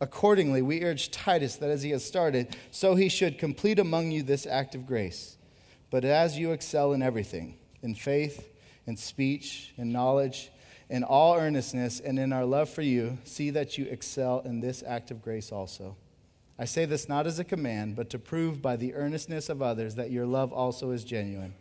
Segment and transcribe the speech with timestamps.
[0.00, 4.22] Accordingly, we urge Titus that as he has started, so he should complete among you
[4.22, 5.36] this act of grace.
[5.90, 8.48] But as you excel in everything, in faith,
[8.86, 10.50] in speech, in knowledge,
[10.88, 14.82] in all earnestness, and in our love for you, see that you excel in this
[14.86, 15.96] act of grace also.
[16.58, 19.94] I say this not as a command, but to prove by the earnestness of others
[19.96, 21.54] that your love also is genuine.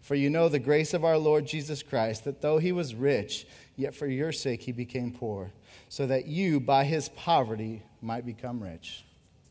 [0.00, 3.46] For you know the grace of our Lord Jesus Christ, that though he was rich,
[3.76, 5.50] yet for your sake he became poor,
[5.88, 9.04] so that you, by his poverty, might become rich.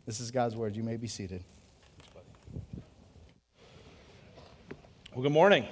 [0.06, 0.76] This is God's word.
[0.76, 1.44] You may be seated.
[5.14, 5.66] Well, good morning.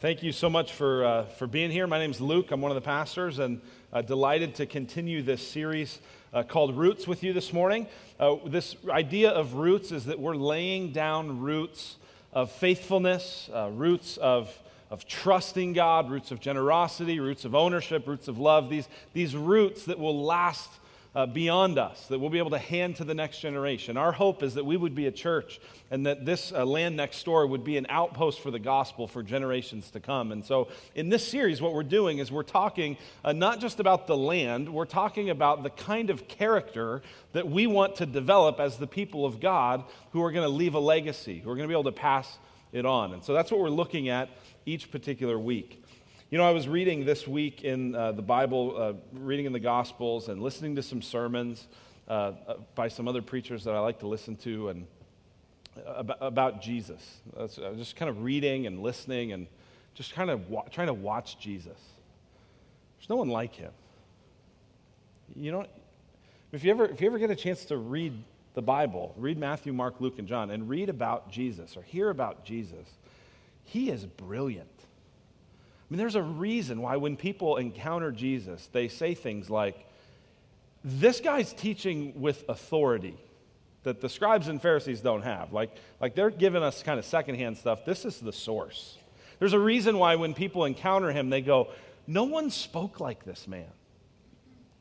[0.00, 1.86] Thank you so much for, uh, for being here.
[1.86, 2.52] My name is Luke.
[2.52, 3.60] I'm one of the pastors, and
[3.92, 5.98] uh, delighted to continue this series
[6.32, 7.86] uh, called Roots with you this morning.
[8.18, 11.96] Uh, this idea of roots is that we're laying down roots
[12.32, 14.56] of faithfulness, uh, roots of,
[14.90, 19.84] of trusting God, roots of generosity, roots of ownership, roots of love, these, these roots
[19.84, 20.70] that will last
[21.14, 23.96] uh, beyond us, that we'll be able to hand to the next generation.
[23.96, 25.58] Our hope is that we would be a church
[25.90, 29.22] and that this uh, land next door would be an outpost for the gospel for
[29.22, 30.32] generations to come.
[30.32, 34.06] And so, in this series, what we're doing is we're talking uh, not just about
[34.06, 38.76] the land, we're talking about the kind of character that we want to develop as
[38.76, 41.72] the people of God who are going to leave a legacy, who are going to
[41.72, 42.38] be able to pass
[42.72, 43.12] it on.
[43.12, 44.28] And so, that's what we're looking at
[44.66, 45.84] each particular week.
[46.30, 49.60] You know, I was reading this week in uh, the Bible, uh, reading in the
[49.60, 51.66] Gospels, and listening to some sermons
[52.06, 54.86] uh, uh by some other preachers that I like to listen to, and
[55.76, 57.20] uh, about, about Jesus.
[57.34, 59.46] Was just kind of reading and listening, and
[59.94, 61.78] just kind of wa- trying to watch Jesus.
[62.98, 63.72] There's no one like him.
[65.34, 65.66] You know,
[66.52, 68.12] if you ever if you ever get a chance to read
[68.58, 72.44] the Bible, read Matthew, Mark, Luke, and John, and read about Jesus or hear about
[72.44, 72.88] Jesus,
[73.62, 74.68] he is brilliant.
[74.76, 79.86] I mean, there's a reason why when people encounter Jesus, they say things like,
[80.82, 83.16] This guy's teaching with authority
[83.84, 85.52] that the scribes and Pharisees don't have.
[85.52, 85.70] Like,
[86.00, 87.84] like they're giving us kind of secondhand stuff.
[87.84, 88.98] This is the source.
[89.38, 91.68] There's a reason why when people encounter him, they go,
[92.08, 93.70] No one spoke like this man.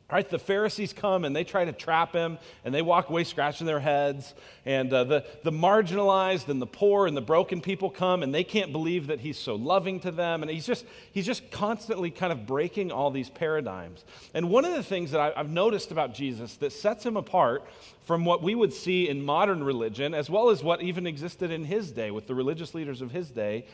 [0.10, 3.68] Right, the Pharisees come and they try to trap him, and they walk away scratching
[3.68, 4.34] their heads.
[4.66, 8.46] And uh, the, the marginalized and the poor and the broken people come, and they
[8.46, 10.44] can't believe that he's so loving to them.
[10.44, 14.06] And he's just, he's just constantly kind of breaking all these paradigms.
[14.34, 17.68] And one of the things that I, I've noticed about Jesus that sets him apart
[18.06, 21.66] from what we would see in modern religion, as well as what even existed in
[21.66, 23.66] his day with the religious leaders of his day,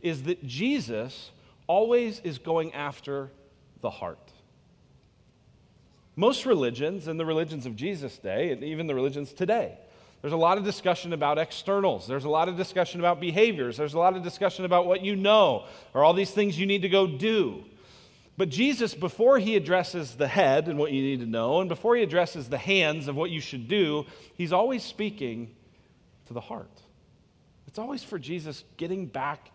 [0.00, 1.32] is that Jesus
[1.66, 3.30] always is going after
[3.82, 4.31] the heart.
[6.14, 9.78] Most religions, and the religions of Jesus' day, and even the religions today,
[10.20, 12.06] there's a lot of discussion about externals.
[12.06, 13.76] There's a lot of discussion about behaviors.
[13.76, 16.82] There's a lot of discussion about what you know or all these things you need
[16.82, 17.64] to go do.
[18.36, 21.96] But Jesus, before he addresses the head and what you need to know, and before
[21.96, 25.54] he addresses the hands of what you should do, he's always speaking
[26.26, 26.70] to the heart.
[27.66, 29.50] It's always for Jesus getting back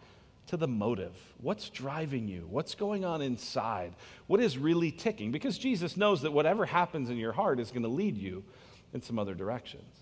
[0.48, 1.14] to the motive.
[1.42, 2.48] What's driving you?
[2.50, 3.94] What's going on inside?
[4.28, 5.32] What is really ticking?
[5.32, 8.44] Because Jesus knows that whatever happens in your heart is going to lead you
[8.94, 9.94] in some other directions.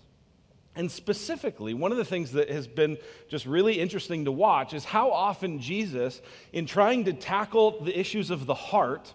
[0.76, 2.98] And specifically, one of the things that has been
[3.28, 6.20] just really interesting to watch is how often Jesus,
[6.52, 9.14] in trying to tackle the issues of the heart,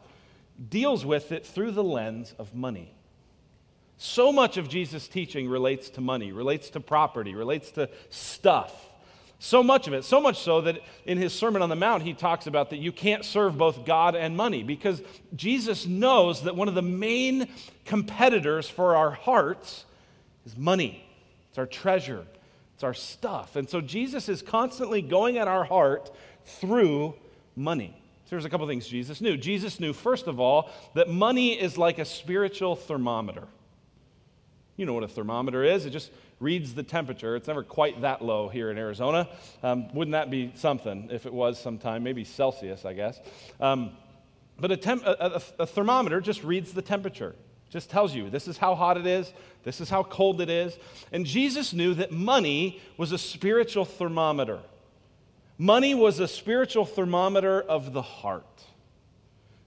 [0.70, 2.96] deals with it through the lens of money.
[3.98, 8.91] So much of Jesus' teaching relates to money, relates to property, relates to stuff.
[9.44, 12.14] So much of it, so much so that in his Sermon on the Mount, he
[12.14, 15.02] talks about that you can't serve both God and money because
[15.36, 17.48] Jesus knows that one of the main
[17.84, 19.86] competitors for our hearts
[20.46, 21.04] is money.
[21.50, 22.24] It's our treasure,
[22.76, 23.56] it's our stuff.
[23.56, 26.12] And so Jesus is constantly going at our heart
[26.46, 27.16] through
[27.56, 28.00] money.
[28.26, 29.38] So here's a couple things Jesus knew.
[29.38, 33.48] Jesus knew, first of all, that money is like a spiritual thermometer.
[34.78, 35.88] You know what a thermometer is.
[35.88, 36.12] It just
[36.42, 37.36] reads the temperature.
[37.36, 39.30] It's never quite that low here in Arizona.
[39.64, 42.04] Um, wouldn't that be something if it was sometime?
[42.04, 43.20] Maybe Celsius, I guess.
[43.60, 43.92] Um,
[44.60, 47.36] but a, temp- a, a, a thermometer just reads the temperature,
[47.70, 49.32] just tells you this is how hot it is,
[49.64, 50.78] this is how cold it is.
[51.12, 54.60] And Jesus knew that money was a spiritual thermometer.
[55.58, 58.64] Money was a spiritual thermometer of the heart.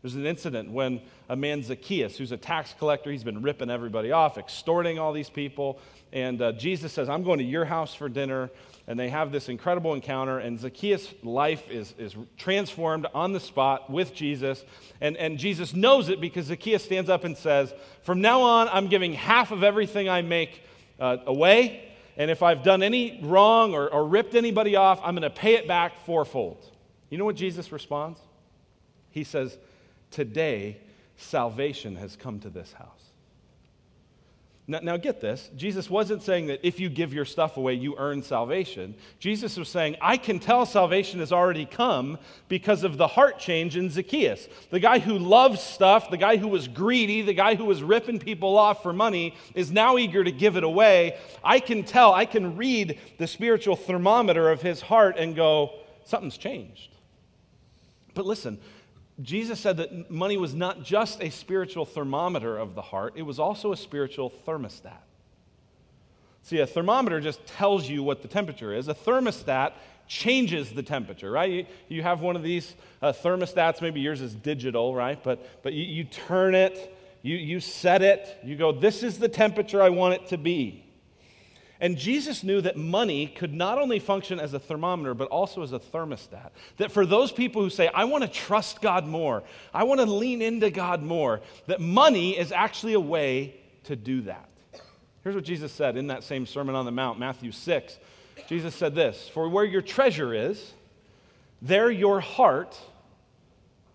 [0.05, 4.13] There's an incident when a man, Zacchaeus, who's a tax collector, he's been ripping everybody
[4.13, 5.79] off, extorting all these people.
[6.13, 8.51] And uh, Jesus says, I'm going to your house for dinner.
[8.87, 10.41] And they have this incredible encounter.
[10.41, 14.63] And Zacchaeus' life is, is transformed on the spot with Jesus.
[15.01, 17.73] And, and Jesus knows it because Zacchaeus stands up and says,
[18.03, 20.61] From now on, I'm giving half of everything I make
[21.01, 21.95] uh, away.
[22.19, 25.55] And if I've done any wrong or, or ripped anybody off, I'm going to pay
[25.55, 26.63] it back fourfold.
[27.09, 28.21] You know what Jesus responds?
[29.11, 29.57] He says,
[30.15, 30.77] Today,
[31.17, 33.11] salvation has come to this house.
[34.69, 35.51] Now, now, get this.
[35.57, 38.95] Jesus wasn't saying that if you give your stuff away, you earn salvation.
[39.19, 42.17] Jesus was saying, I can tell salvation has already come
[42.47, 44.47] because of the heart change in Zacchaeus.
[44.71, 48.21] The guy who loves stuff, the guy who was greedy, the guy who was ripping
[48.21, 51.19] people off for money, is now eager to give it away.
[51.43, 55.73] I can tell, I can read the spiritual thermometer of his heart and go,
[56.05, 56.95] something's changed.
[58.15, 58.61] But listen,
[59.23, 63.39] Jesus said that money was not just a spiritual thermometer of the heart, it was
[63.39, 65.03] also a spiritual thermostat.
[66.43, 68.89] See, a thermometer just tells you what the temperature is.
[68.89, 69.73] A thermostat
[70.07, 71.51] changes the temperature, right?
[71.51, 75.23] You, you have one of these uh, thermostats, maybe yours is digital, right?
[75.23, 79.29] But, but you, you turn it, you, you set it, you go, this is the
[79.29, 80.84] temperature I want it to be.
[81.81, 85.73] And Jesus knew that money could not only function as a thermometer, but also as
[85.73, 86.51] a thermostat.
[86.77, 89.43] That for those people who say, I want to trust God more,
[89.73, 94.23] I want to lean into God more, that money is actually a way to do
[94.23, 94.49] that.
[95.23, 97.99] Here's what Jesus said in that same Sermon on the Mount, Matthew 6.
[98.47, 100.73] Jesus said this For where your treasure is,
[101.61, 102.79] there your heart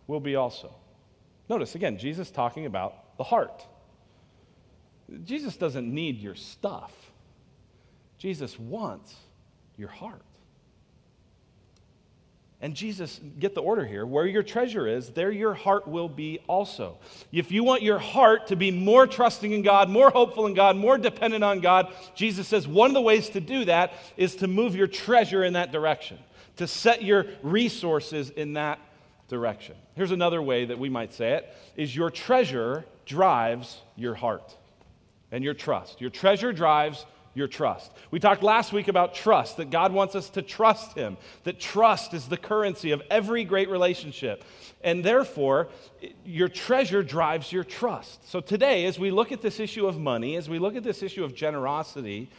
[0.07, 0.73] will be also.
[1.49, 3.65] Notice again, Jesus talking about the heart.
[5.23, 6.91] Jesus doesn't need your stuff.
[8.19, 9.15] Jesus wants
[9.77, 10.21] your heart.
[12.61, 16.39] And Jesus, get the order here where your treasure is, there your heart will be
[16.45, 16.97] also.
[17.31, 20.75] If you want your heart to be more trusting in God, more hopeful in God,
[20.75, 24.47] more dependent on God, Jesus says one of the ways to do that is to
[24.47, 26.19] move your treasure in that direction,
[26.57, 28.79] to set your resources in that
[29.29, 29.75] direction.
[29.95, 34.53] Here's another way that we might say it is your treasure drives your heart
[35.31, 36.01] and your trust.
[36.01, 37.05] Your treasure drives
[37.39, 37.91] your trust.
[38.11, 42.13] We talked last week about trust, that God wants us to trust Him, that trust
[42.13, 44.43] is the currency of every great relationship.
[44.83, 45.69] And therefore,
[46.23, 48.29] your treasure drives your trust.
[48.29, 51.01] So today, as we look at this issue of money, as we look at this
[51.01, 52.29] issue of generosity,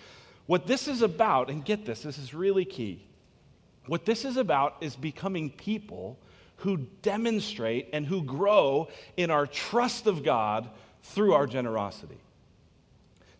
[0.46, 3.02] what this is about, and get this, this is really key.
[3.86, 6.18] What this is about is becoming people
[6.56, 10.68] who demonstrate and who grow in our trust of God
[11.02, 12.18] through our generosity.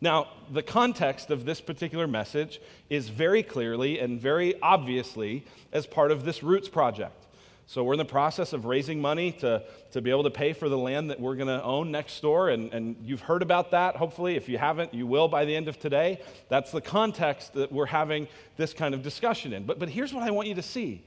[0.00, 6.10] Now, the context of this particular message is very clearly and very obviously as part
[6.10, 7.26] of this Roots project.
[7.66, 9.62] So, we're in the process of raising money to,
[9.92, 12.48] to be able to pay for the land that we're going to own next door.
[12.48, 14.36] And, and you've heard about that, hopefully.
[14.36, 16.20] If you haven't, you will by the end of today.
[16.48, 18.26] That's the context that we're having
[18.56, 19.64] this kind of discussion in.
[19.64, 21.04] But, but here's what I want you to see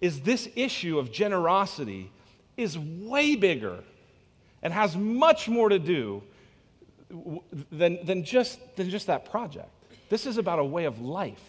[0.00, 2.10] is this issue of generosity
[2.56, 3.78] is way bigger
[4.60, 6.22] and has much more to do
[7.70, 9.68] than, than, just, than just that project.
[10.08, 11.42] This is about a way of life.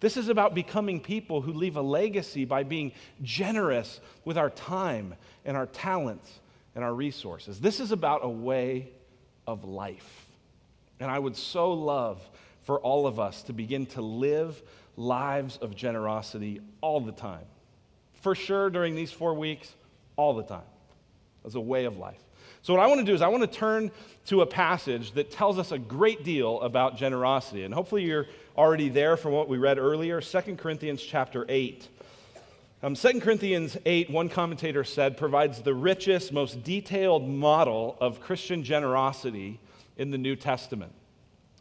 [0.00, 2.92] This is about becoming people who leave a legacy by being
[3.22, 5.14] generous with our time
[5.44, 6.40] and our talents
[6.74, 7.60] and our resources.
[7.60, 8.88] This is about a way
[9.46, 10.26] of life.
[11.00, 12.20] And I would so love
[12.62, 14.62] for all of us to begin to live
[14.96, 17.44] lives of generosity all the time.
[18.14, 19.74] For sure, during these four weeks,
[20.16, 20.62] all the time,
[21.44, 22.20] as a way of life.
[22.62, 23.90] So, what I want to do is, I want to turn
[24.26, 27.64] to a passage that tells us a great deal about generosity.
[27.64, 28.26] And hopefully, you're
[28.56, 31.88] already there from what we read earlier 2 Corinthians chapter 8.
[32.82, 38.62] Um, 2 Corinthians 8, one commentator said, provides the richest, most detailed model of Christian
[38.62, 39.58] generosity
[39.96, 40.92] in the New Testament.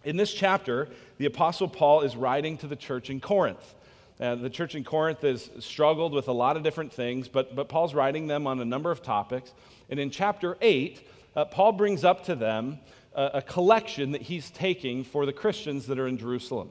[0.05, 0.87] In this chapter,
[1.17, 3.75] the Apostle Paul is writing to the church in Corinth.
[4.19, 7.69] And the church in Corinth has struggled with a lot of different things, but, but
[7.69, 9.53] Paul's writing them on a number of topics.
[9.89, 12.79] And in chapter 8, uh, Paul brings up to them
[13.15, 16.69] a, a, collection that he's taking for the Christians that are in Jerusalem.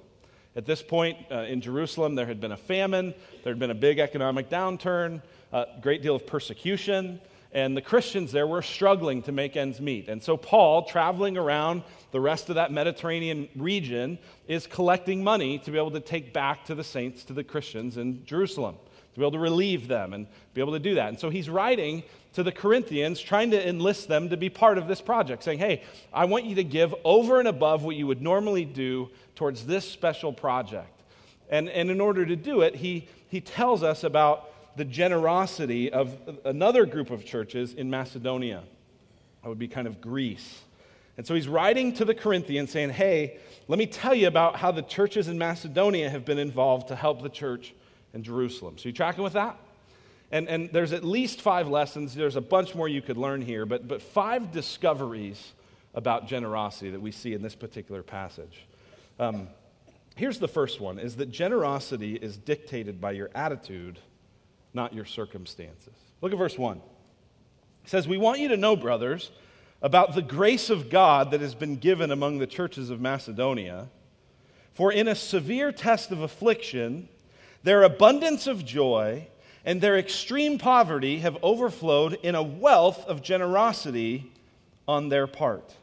[0.57, 3.15] At this point uh, in Jerusalem, there had been a famine,
[3.45, 7.19] there had been a big economic downturn, a great deal of persecution,
[7.53, 10.09] and the Christians there were struggling to make ends meet.
[10.09, 15.71] And so, Paul, traveling around the rest of that Mediterranean region, is collecting money to
[15.71, 18.77] be able to take back to the saints, to the Christians in Jerusalem,
[19.15, 21.09] to be able to relieve them and be able to do that.
[21.09, 22.03] And so, he's writing
[22.35, 25.83] to the Corinthians, trying to enlist them to be part of this project, saying, Hey,
[26.13, 29.89] I want you to give over and above what you would normally do towards this
[29.89, 31.01] special project.
[31.49, 34.48] And, and in order to do it, he, he tells us about
[34.79, 38.63] the generosity of another group of churches in Macedonia.
[39.43, 40.63] That would be kind of Greece.
[41.17, 44.71] And so he's writing to the Corinthians saying, Hey, let me tell you about how
[44.71, 47.75] the churches in Macedonia have been involved to help the church
[48.15, 48.79] in Jerusalem.
[48.79, 49.59] So you tracking with that?
[50.31, 52.15] And, and there's at least five lessons.
[52.15, 55.53] There's a bunch more you could learn here, but, but five discoveries
[55.95, 58.67] about generosity that we see in this particular passage.
[59.19, 59.49] Um,
[60.15, 63.99] here's the first one is that generosity is dictated by your attitude,
[64.75, 65.95] not your circumstances.
[66.21, 66.77] Look at verse 1.
[67.85, 69.31] It says, We want you to know, brothers,
[69.81, 73.89] about the grace of God that has been given among the churches of Macedonia.
[74.73, 77.09] For in a severe test of affliction,
[77.63, 79.29] their abundance of joy
[79.65, 84.33] and their extreme poverty have overflowed in a wealth of generosity
[84.87, 85.75] on their part.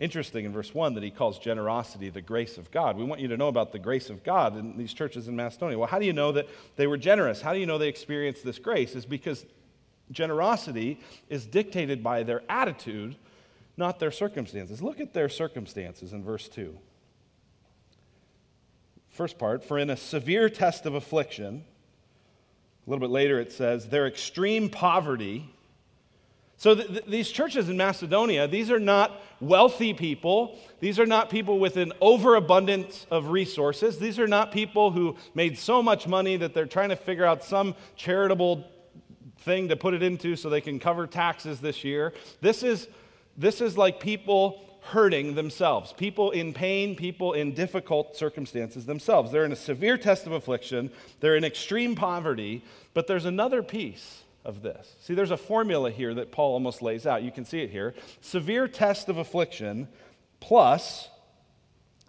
[0.00, 2.96] Interesting in verse 1 that he calls generosity the grace of God.
[2.96, 5.76] We want you to know about the grace of God in these churches in Macedonia.
[5.76, 7.40] Well, how do you know that they were generous?
[7.40, 8.94] How do you know they experienced this grace?
[8.94, 9.44] Is because
[10.12, 13.16] generosity is dictated by their attitude,
[13.76, 14.80] not their circumstances.
[14.80, 16.78] Look at their circumstances in verse 2.
[19.10, 21.64] First part, for in a severe test of affliction,
[22.86, 25.52] a little bit later it says, their extreme poverty.
[26.58, 30.58] So th- th- these churches in Macedonia, these are not wealthy people.
[30.80, 33.98] These are not people with an overabundance of resources.
[33.98, 37.44] These are not people who made so much money that they're trying to figure out
[37.44, 38.68] some charitable
[39.38, 42.12] thing to put it into so they can cover taxes this year.
[42.40, 42.88] This is,
[43.36, 49.30] this is like people hurting themselves, people in pain, people in difficult circumstances themselves.
[49.30, 54.24] They're in a severe test of affliction, they're in extreme poverty, but there's another piece
[54.48, 54.96] of this.
[55.02, 57.22] See, there's a formula here that Paul almost lays out.
[57.22, 57.94] You can see it here.
[58.22, 59.88] Severe test of affliction
[60.40, 61.10] plus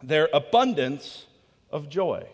[0.02, 1.26] their abundance
[1.70, 2.26] of joy.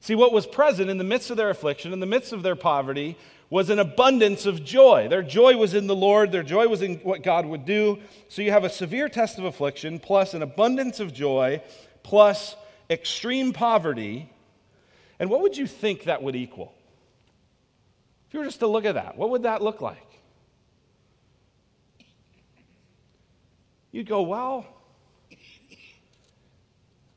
[0.00, 2.56] See, what was present in the midst of their affliction, in the midst of their
[2.56, 3.16] poverty,
[3.48, 5.06] was an abundance of joy.
[5.08, 8.00] Their joy was in the Lord, their joy was in what God would do.
[8.28, 11.62] So you have a severe test of affliction, plus an abundance of joy,
[12.02, 12.56] plus
[12.90, 14.28] extreme poverty.
[15.20, 16.74] And what would you think that would equal?
[18.32, 20.08] If you were just to look at that, what would that look like?
[23.90, 24.64] You'd go, well,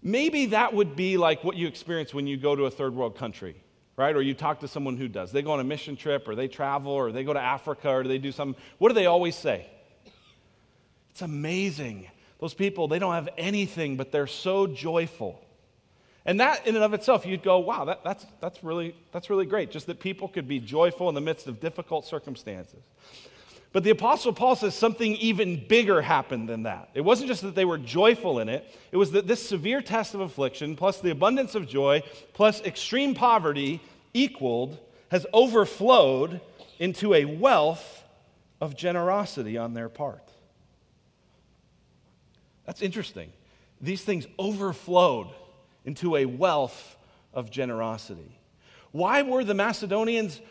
[0.03, 3.15] maybe that would be like what you experience when you go to a third world
[3.15, 3.55] country
[3.95, 4.13] right?
[4.13, 5.31] Or you talk to someone who does.
[5.31, 8.03] They go on a mission trip, or they travel, or they go to Africa, or
[8.03, 8.61] they do something.
[8.77, 9.67] What do they always say?
[11.11, 12.09] It's amazing.
[12.41, 15.44] Those people, they don't have anything, but they're so joyful.
[16.25, 19.45] And that in and of itself, you'd go, wow, that, that's, that's, really, that's really
[19.45, 19.69] great.
[19.69, 22.81] Just that people could be joyful in the midst of difficult circumstances.
[23.71, 26.89] But the Apostle Paul says something even bigger happened than that.
[26.93, 30.15] It wasn't just that they were joyful in it, it was that this severe test
[30.15, 32.01] of affliction, plus the abundance of joy,
[32.33, 33.81] plus extreme poverty,
[34.13, 34.79] equaled,
[35.11, 36.39] has overflowed
[36.79, 38.03] into a wealth
[38.61, 40.23] of generosity on their part.
[42.65, 43.31] That's interesting.
[43.81, 45.27] These things overflowed
[45.85, 46.97] into a wealth
[47.33, 48.39] of generosity.
[48.91, 50.41] Why were the Macedonians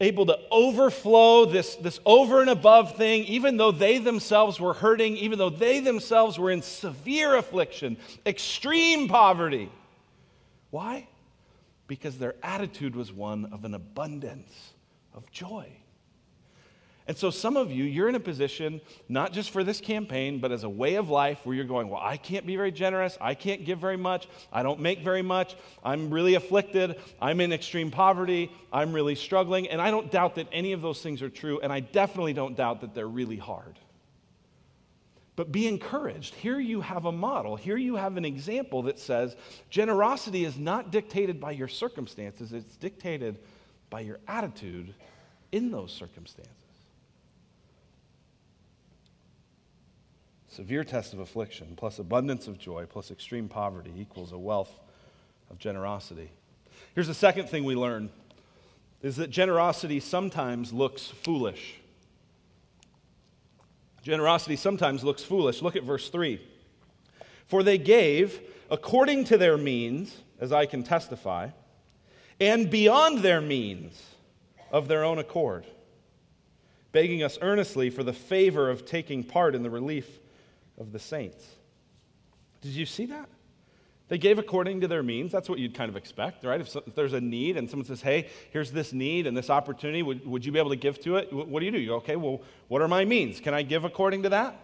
[0.00, 5.16] able to overflow this, this over and above thing, even though they themselves were hurting,
[5.16, 9.70] even though they themselves were in severe affliction, extreme poverty.
[10.70, 11.08] Why?
[11.86, 14.72] Because their attitude was one of an abundance
[15.14, 15.66] of joy.
[17.08, 20.50] And so, some of you, you're in a position, not just for this campaign, but
[20.50, 23.16] as a way of life where you're going, Well, I can't be very generous.
[23.20, 24.28] I can't give very much.
[24.52, 25.56] I don't make very much.
[25.84, 27.00] I'm really afflicted.
[27.22, 28.50] I'm in extreme poverty.
[28.72, 29.68] I'm really struggling.
[29.68, 31.60] And I don't doubt that any of those things are true.
[31.60, 33.78] And I definitely don't doubt that they're really hard.
[35.36, 36.34] But be encouraged.
[36.34, 37.54] Here you have a model.
[37.54, 39.36] Here you have an example that says
[39.70, 43.38] generosity is not dictated by your circumstances, it's dictated
[43.90, 44.92] by your attitude
[45.52, 46.65] in those circumstances.
[50.56, 54.80] Severe test of affliction, plus abundance of joy, plus extreme poverty equals a wealth
[55.50, 56.30] of generosity.
[56.94, 58.08] Here's the second thing we learn
[59.02, 61.74] is that generosity sometimes looks foolish.
[64.02, 65.60] Generosity sometimes looks foolish.
[65.60, 66.40] Look at verse 3.
[67.48, 71.50] For they gave according to their means, as I can testify,
[72.40, 74.02] and beyond their means
[74.70, 75.66] of their own accord,
[76.92, 80.20] begging us earnestly for the favor of taking part in the relief
[80.78, 81.44] of the saints.
[82.60, 83.28] Did you see that?
[84.08, 85.32] They gave according to their means.
[85.32, 86.60] That's what you'd kind of expect, right?
[86.60, 89.50] If, so, if, there's a need and someone says, hey, here's this need and this
[89.50, 91.32] opportunity, would, would you be able to give to it?
[91.32, 91.78] What do you do?
[91.78, 93.40] You go, okay, well, what are my means?
[93.40, 94.56] Can I give according to that?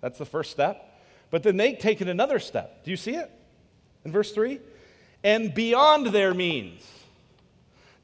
[0.00, 0.98] That's the first step.
[1.30, 2.84] But then they take it another step.
[2.84, 3.30] Do you see it?
[4.04, 4.60] In verse 3?
[5.22, 6.88] And beyond their means.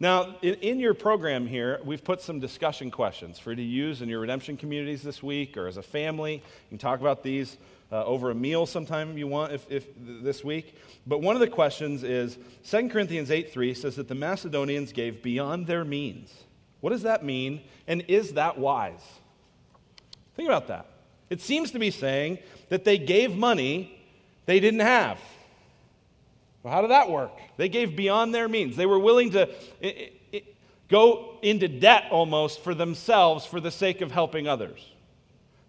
[0.03, 4.03] Now, in, in, your program here, we've put some discussion questions for you to use
[4.03, 6.33] in your redemption communities this week or as a family.
[6.35, 7.57] You can talk about these
[7.93, 10.75] uh, over a meal sometime if you want if, if, this week.
[11.07, 12.37] But one of the questions is
[12.69, 16.35] 2 Corinthians 8 3 says that the Macedonians gave beyond their means.
[16.81, 17.61] What does that mean?
[17.87, 19.05] And is that wise?
[20.35, 20.87] Think about that.
[21.31, 22.41] It seems to be saying
[22.71, 24.03] that they gave money
[24.47, 25.21] they didn't have.
[26.63, 27.33] Well, how did that work?
[27.57, 28.77] They gave beyond their means.
[28.77, 29.49] They were willing to
[30.89, 34.89] go into debt almost for themselves for the sake of helping others.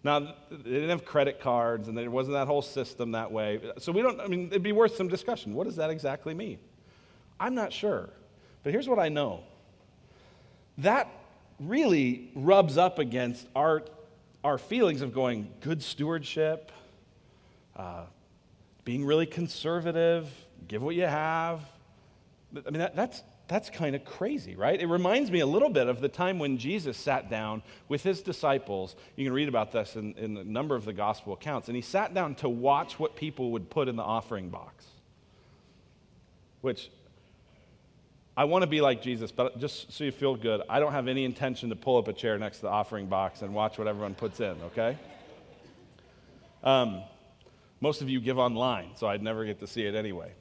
[0.04, 3.62] Now, they didn't have credit cards and there wasn't that whole system that way.
[3.80, 5.54] So we don't, I mean, it'd be worth some discussion.
[5.54, 6.60] What does that exactly mean?
[7.40, 8.10] I'm not sure.
[8.64, 9.44] But here's what I know
[10.80, 11.08] that
[11.60, 13.84] really rubs up against our,
[14.44, 16.72] our feelings of going good stewardship,
[17.76, 18.06] uh,
[18.84, 20.30] being really conservative,
[20.68, 21.62] give what you have.
[22.56, 24.80] I mean, that, that's, that's kind of crazy, right?
[24.80, 28.22] It reminds me a little bit of the time when Jesus sat down with his
[28.22, 28.96] disciples.
[29.16, 31.68] You can read about this in, in a number of the gospel accounts.
[31.68, 34.86] And he sat down to watch what people would put in the offering box,
[36.62, 36.90] which
[38.36, 41.08] I want to be like Jesus, but just so you feel good, I don't have
[41.08, 43.88] any intention to pull up a chair next to the offering box and watch what
[43.88, 44.98] everyone puts in, okay?
[46.64, 47.04] Um,
[47.80, 50.32] most of you give online, so I'd never get to see it anyway.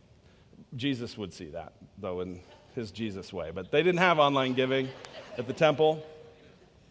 [0.77, 2.41] Jesus would see that, though, in
[2.75, 3.51] his Jesus way.
[3.51, 4.89] But they didn't have online giving
[5.37, 6.05] at the temple.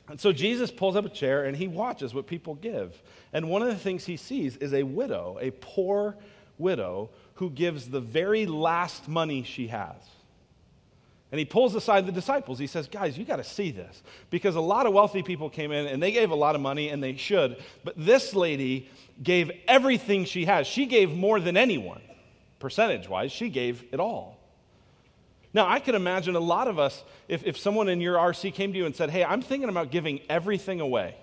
[0.08, 3.02] And so Jesus pulls up a chair and he watches what people give.
[3.34, 6.16] And one of the things he sees is a widow, a poor
[6.58, 9.96] widow, who gives the very last money she has.
[11.32, 12.60] And he pulls aside the disciples.
[12.60, 14.04] He says, Guys, you got to see this.
[14.30, 16.90] Because a lot of wealthy people came in and they gave a lot of money
[16.90, 17.56] and they should.
[17.86, 18.90] But this lady
[19.24, 20.68] gave everything she has.
[20.68, 22.02] She gave more than anyone
[22.62, 24.38] percentage wise, she gave it all.
[25.54, 28.72] Now, I could imagine a lot of us, if, if someone in your RC came
[28.72, 31.16] to you and said, Hey, I'm thinking about giving everything away,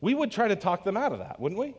[0.00, 1.74] we would try to talk them out of that, wouldn't we?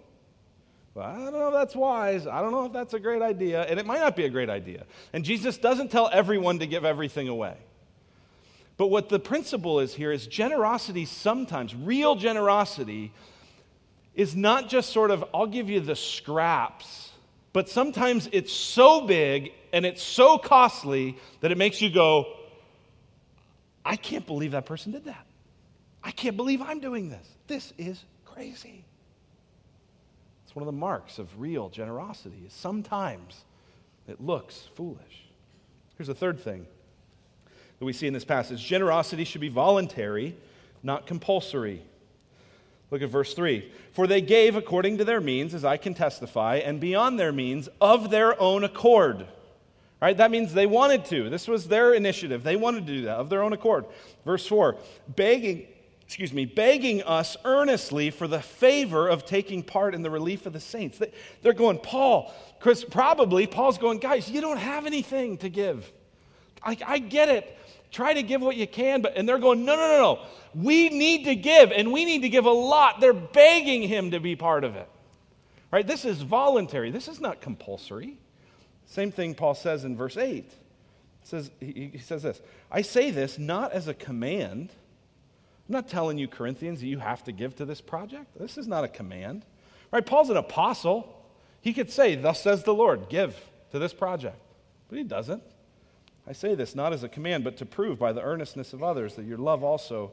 [0.93, 2.25] Well, I don't know if that's wise.
[2.25, 3.63] I don't know if that's a great idea.
[3.63, 4.85] And it might not be a great idea.
[5.13, 7.55] And Jesus doesn't tell everyone to give everything away.
[8.77, 13.11] But what the principle is here is generosity sometimes, real generosity,
[14.15, 17.04] is not just sort of, I'll give you the scraps
[17.55, 22.35] but sometimes it's so big and it's so costly that it makes you go,
[23.85, 25.25] I can't believe that person did that.
[26.03, 27.25] I can't believe I'm doing this.
[27.47, 28.83] This is crazy.
[30.43, 32.43] It's one of the marks of real generosity.
[32.45, 33.45] Is sometimes
[34.05, 35.23] it looks foolish.
[35.97, 36.67] Here's the third thing
[37.79, 40.35] that we see in this passage generosity should be voluntary,
[40.83, 41.85] not compulsory.
[42.91, 43.71] Look at verse 3.
[43.91, 47.67] For they gave according to their means, as I can testify, and beyond their means,
[47.81, 49.27] of their own accord.
[50.01, 50.15] Right?
[50.17, 51.29] That means they wanted to.
[51.29, 52.43] This was their initiative.
[52.43, 53.85] They wanted to do that of their own accord.
[54.25, 54.77] Verse 4
[55.15, 55.67] begging,
[56.05, 60.53] excuse me, begging us earnestly for the favor of taking part in the relief of
[60.53, 61.01] the saints.
[61.41, 65.91] They're going, Paul, Chris, probably Paul's going, guys, you don't have anything to give.
[66.61, 67.57] I, I get it.
[67.95, 70.19] Try to give what you can, but and they're going, no, no, no, no.
[70.53, 72.99] We need to give, and we need to give a lot.
[72.99, 74.89] They're begging him to be part of it.
[75.71, 75.87] Right?
[75.87, 76.91] This is voluntary.
[76.91, 78.17] This is not compulsory.
[78.85, 80.43] Same thing Paul says in verse 8.
[80.43, 80.51] He
[81.23, 84.71] says, he, says this I say this not as a command.
[85.69, 88.37] I'm not telling you, Corinthians, that you have to give to this project.
[88.37, 89.45] This is not a command.
[89.89, 90.05] Right?
[90.05, 91.25] Paul's an apostle.
[91.61, 93.39] He could say, Thus says the Lord, give
[93.71, 94.35] to this project.
[94.89, 95.43] But he doesn't.
[96.27, 99.15] I say this not as a command, but to prove by the earnestness of others
[99.15, 100.11] that your love also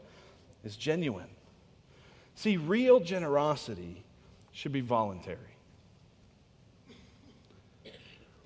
[0.64, 1.28] is genuine.
[2.34, 4.04] See, real generosity
[4.52, 5.38] should be voluntary.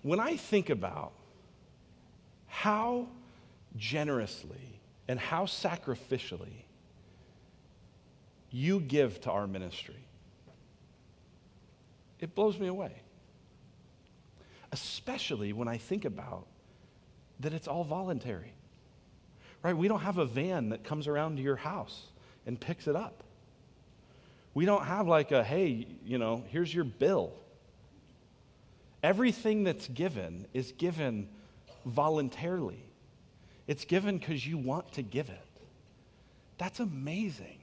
[0.03, 1.13] When I think about
[2.47, 3.09] how
[3.77, 6.65] generously and how sacrificially
[8.51, 10.07] you give to our ministry,
[12.21, 13.03] it blows me away.
[14.73, 16.47] Especially when I think about
[17.41, 18.53] that it's all voluntary.
[19.63, 19.77] Right?
[19.77, 22.07] We don't have a van that comes around to your house
[22.47, 23.25] and picks it up.
[24.55, 27.33] We don't have like a, hey, you know, here's your bill.
[29.03, 31.29] Everything that's given is given
[31.85, 32.83] voluntarily.
[33.67, 35.41] It's given because you want to give it.
[36.59, 37.59] That's amazing.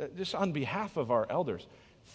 [0.00, 1.66] Uh, just on behalf of our elders,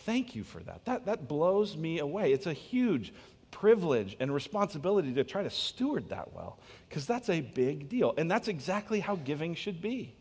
[0.05, 0.85] thank you for that.
[0.85, 2.31] That, that blows me away.
[2.31, 3.13] It's a huge
[3.55, 8.13] privilege and responsibility to try to steward that well because that's a big deal.
[8.17, 10.13] And that's exactly how giving should be.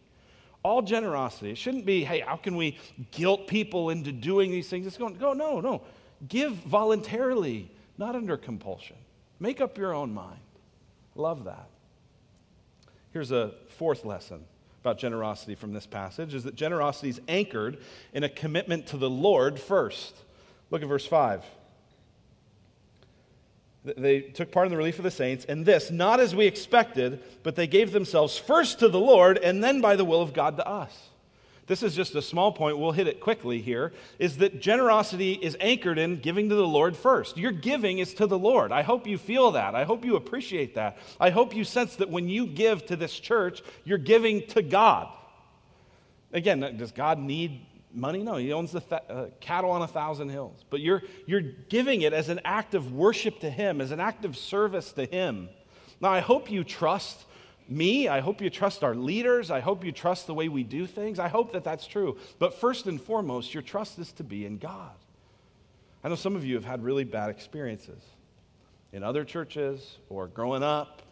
[0.63, 1.51] All generosity.
[1.51, 2.79] It shouldn't be, hey, how can we
[3.11, 4.87] guilt people into doing these things?
[4.87, 5.83] It's going, go, no, no.
[6.29, 8.97] Give voluntarily, not under compulsion.
[9.41, 10.39] Make up your own mind.
[11.17, 11.69] Love that.
[13.13, 14.45] Here's a fourth lesson
[14.81, 17.79] about generosity from this passage is that generosity is anchored
[18.13, 20.15] in a commitment to the Lord first.
[20.71, 21.43] Look at verse 5.
[23.85, 27.23] They took part in the relief of the saints, and this, not as we expected,
[27.43, 30.57] but they gave themselves first to the Lord and then by the will of God
[30.57, 31.11] to us.
[31.67, 35.57] This is just a small point, we'll hit it quickly here, is that generosity is
[35.61, 37.39] anchored in giving to the Lord first.
[37.39, 38.71] Your giving is to the Lord.
[38.71, 39.75] I hope you feel that.
[39.75, 40.99] I hope you appreciate that.
[41.19, 45.09] I hope you sense that when you give to this church, you're giving to God.
[46.33, 48.23] Again, does God need money?
[48.23, 50.65] No, he owns the th- uh, cattle on a thousand hills.
[50.71, 54.25] But you're, you're giving it as an act of worship to Him, as an act
[54.25, 55.49] of service to Him.
[56.01, 57.25] Now, I hope you trust
[57.69, 58.09] me.
[58.09, 59.51] I hope you trust our leaders.
[59.51, 61.19] I hope you trust the way we do things.
[61.19, 62.19] I hope that that's true.
[62.39, 64.93] But first and foremost, your trust is to be in God.
[66.03, 68.03] I know some of you have had really bad experiences
[68.93, 71.03] in other churches or growing up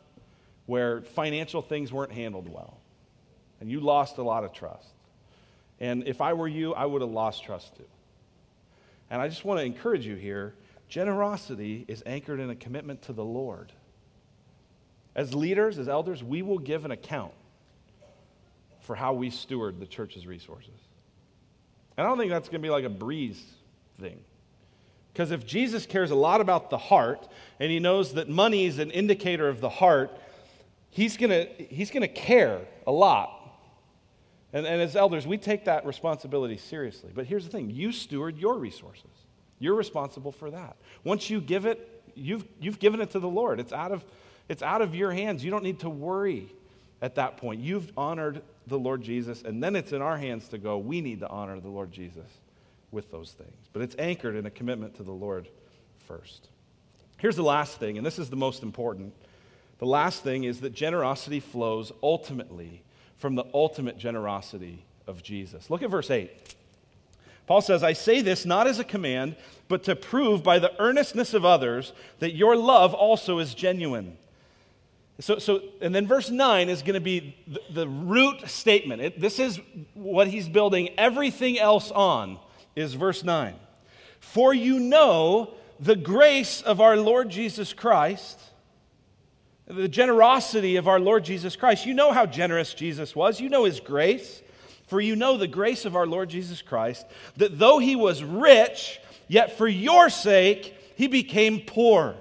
[0.66, 2.78] where financial things weren't handled well,
[3.60, 4.88] and you lost a lot of trust.
[5.82, 7.84] And if I were you, I would have lost trust too.
[9.10, 10.54] And I just want to encourage you here
[10.88, 13.72] generosity is anchored in a commitment to the Lord.
[15.14, 17.32] As leaders, as elders, we will give an account
[18.80, 20.74] for how we steward the church's resources.
[21.96, 23.42] And I don't think that's going to be like a breeze
[23.98, 24.20] thing.
[25.12, 27.26] Because if Jesus cares a lot about the heart
[27.58, 30.16] and he knows that money is an indicator of the heart,
[30.90, 33.41] he's going to, he's going to care a lot
[34.52, 37.10] and, and as elders, we take that responsibility seriously.
[37.14, 39.10] But here's the thing you steward your resources,
[39.58, 40.76] you're responsible for that.
[41.04, 43.60] Once you give it, you've, you've given it to the Lord.
[43.60, 44.04] It's out, of,
[44.48, 45.44] it's out of your hands.
[45.44, 46.48] You don't need to worry
[47.00, 47.60] at that point.
[47.60, 50.78] You've honored the Lord Jesus, and then it's in our hands to go.
[50.78, 52.28] We need to honor the Lord Jesus
[52.90, 53.68] with those things.
[53.72, 55.48] But it's anchored in a commitment to the Lord
[56.06, 56.48] first.
[57.18, 59.14] Here's the last thing, and this is the most important.
[59.78, 62.82] The last thing is that generosity flows ultimately
[63.22, 65.70] from the ultimate generosity of Jesus.
[65.70, 66.56] Look at verse 8.
[67.46, 69.37] Paul says, I say this not as a command,
[69.68, 74.16] but to prove by the earnestness of others that your love also is genuine.
[75.20, 79.00] So, so and then verse 9 is going to be the, the root statement.
[79.00, 79.61] It, this is
[79.94, 82.38] what he's building everything else on,
[82.74, 83.54] is verse 9.
[84.18, 88.40] For you know the grace of our Lord Jesus Christ
[89.74, 91.87] the generosity of our Lord Jesus Christ.
[91.87, 94.42] You know how generous Jesus was, you know his grace.
[94.88, 97.06] For you know the grace of our Lord Jesus Christ,
[97.38, 102.14] that though he was rich, yet for your sake he became poor,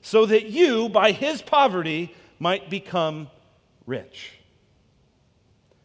[0.00, 3.28] so that you, by his poverty, might become
[3.84, 4.32] rich.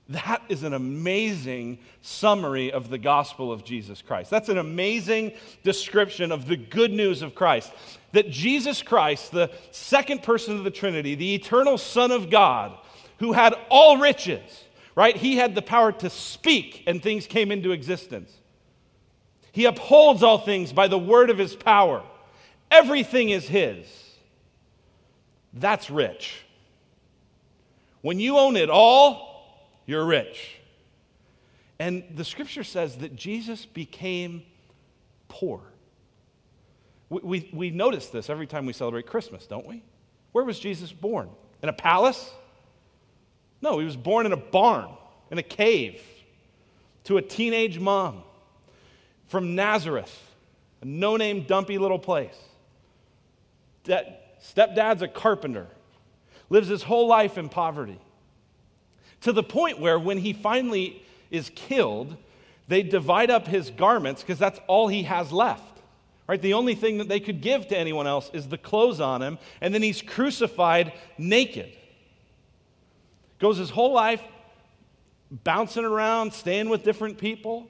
[0.08, 4.30] That is an amazing summary of the gospel of Jesus Christ.
[4.30, 7.72] That's an amazing description of the good news of Christ.
[8.14, 12.78] That Jesus Christ, the second person of the Trinity, the eternal Son of God,
[13.20, 14.64] who had all riches,
[14.96, 15.16] right?
[15.16, 18.32] He had the power to speak and things came into existence.
[19.52, 22.04] He upholds all things by the word of his power.
[22.72, 23.86] Everything is his.
[25.54, 26.44] That's rich.
[28.02, 30.60] When you own it all, you're rich.
[31.80, 34.44] And the scripture says that Jesus became
[35.28, 35.62] poor.
[37.22, 39.84] We, we, notice this every time we celebrate Christmas, don't we?
[40.32, 41.30] Where was Jesus born?
[41.62, 42.32] In a palace?
[43.62, 44.90] No, he was born in a barn,
[45.30, 46.02] in a cave,
[47.06, 48.24] to a teenage mom
[49.28, 50.32] from Nazareth,
[50.82, 52.38] a no name, dumpy little place.
[53.84, 55.68] That stepdad's a carpenter,
[56.50, 58.00] lives his whole life in poverty
[59.24, 62.18] to the point where when he finally is killed,
[62.68, 65.73] they divide up his garments because that's all he has left.
[66.28, 66.42] Right?
[66.42, 69.38] The only thing that they could give to anyone else is the clothes on him,
[69.60, 71.72] and then he's crucified naked.
[73.40, 74.22] Goes his whole life
[75.44, 77.68] bouncing around, staying with different people.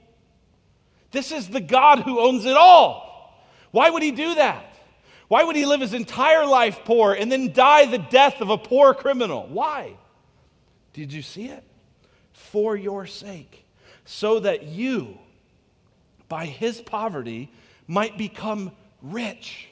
[1.10, 3.44] This is the God who owns it all.
[3.70, 4.74] Why would he do that?
[5.28, 8.58] Why would he live his entire life poor and then die the death of a
[8.58, 9.46] poor criminal?
[9.48, 9.96] Why?
[10.92, 11.64] Did you see it?
[12.32, 13.64] For your sake,
[14.04, 15.18] so that you,
[16.28, 17.50] by his poverty,
[17.86, 19.68] might become rich.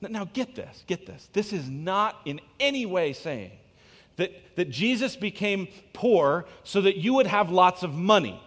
[0.00, 1.28] Now, get this, get this.
[1.32, 3.50] This is not in any way saying
[4.16, 8.40] that, that Jesus became poor so that you would have lots of money.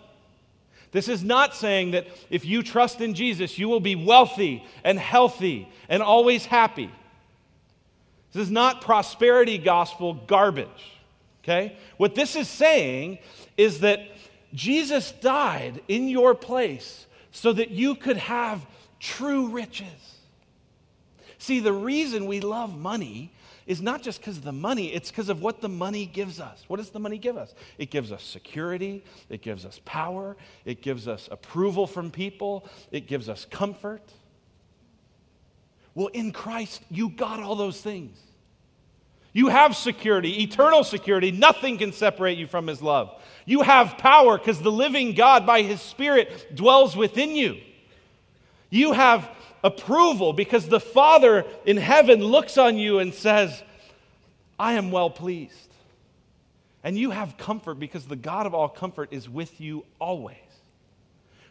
[0.92, 5.00] This is not saying that if you trust in Jesus, you will be wealthy and
[5.00, 6.92] healthy and always happy.
[8.34, 10.68] This is not prosperity gospel garbage.
[11.44, 11.78] Okay?
[11.98, 13.20] What this is saying
[13.58, 14.02] is that
[14.54, 18.66] Jesus died in your place so that you could have
[19.00, 20.20] true riches.
[21.38, 23.34] See, the reason we love money
[23.66, 26.64] is not just because of the money, it's because of what the money gives us.
[26.68, 27.54] What does the money give us?
[27.78, 33.08] It gives us security, it gives us power, it gives us approval from people, it
[33.08, 34.04] gives us comfort.
[35.96, 38.18] Well, in Christ, you got all those things.
[39.34, 41.32] You have security, eternal security.
[41.32, 43.22] Nothing can separate you from His love.
[43.46, 47.58] You have power because the living God, by His Spirit, dwells within you.
[48.70, 49.30] You have
[49.64, 53.64] approval because the Father in heaven looks on you and says,
[54.60, 55.56] I am well pleased.
[56.84, 60.38] And you have comfort because the God of all comfort is with you always.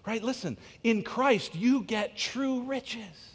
[0.06, 0.22] Right?
[0.22, 3.34] Listen, in Christ, you get true riches.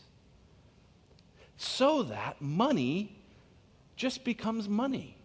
[1.58, 3.16] So that money
[3.96, 5.18] just becomes money.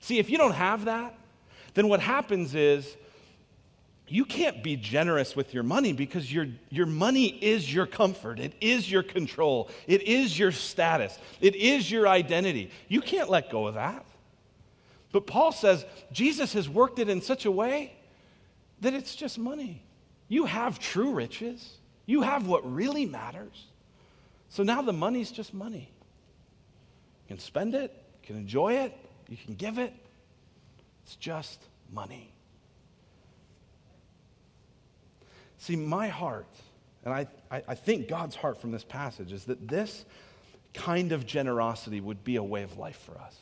[0.00, 1.14] See, if you don't have that,
[1.74, 2.96] then what happens is
[4.08, 8.38] you can't be generous with your money because your, your money is your comfort.
[8.40, 9.68] It is your control.
[9.86, 11.18] It is your status.
[11.40, 12.70] It is your identity.
[12.88, 14.04] You can't let go of that.
[15.12, 17.92] But Paul says Jesus has worked it in such a way
[18.80, 19.82] that it's just money.
[20.28, 23.66] You have true riches, you have what really matters.
[24.50, 25.90] So now the money's just money.
[27.28, 28.96] You can spend it, you can enjoy it,
[29.28, 29.92] you can give it.
[31.04, 31.62] It's just
[31.92, 32.32] money.
[35.58, 36.46] See, my heart,
[37.04, 40.04] and I, I, think God's heart from this passage, is that this
[40.72, 43.36] kind of generosity would be a way of life for us.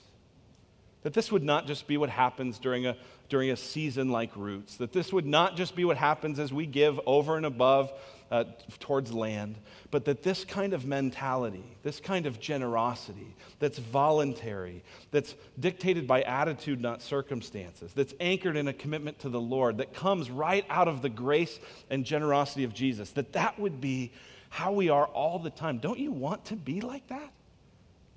[1.03, 2.97] That this would not just be what happens during a,
[3.29, 4.77] during a season like Roots.
[4.79, 7.93] That this would not just be what happens as we give over and above
[8.31, 8.45] uh,
[8.81, 9.57] towards land,
[9.91, 16.23] but that this kind of mentality, this kind of generosity that's voluntary, that's dictated by
[16.23, 20.89] attitude, not circumstances, that's anchored in a commitment to the Lord, that comes right out
[20.89, 21.59] of the grace
[21.91, 24.13] and generosity of Jesus, that that would be
[24.49, 25.79] how we are all the time.
[25.79, 27.33] Don't you want to be like that?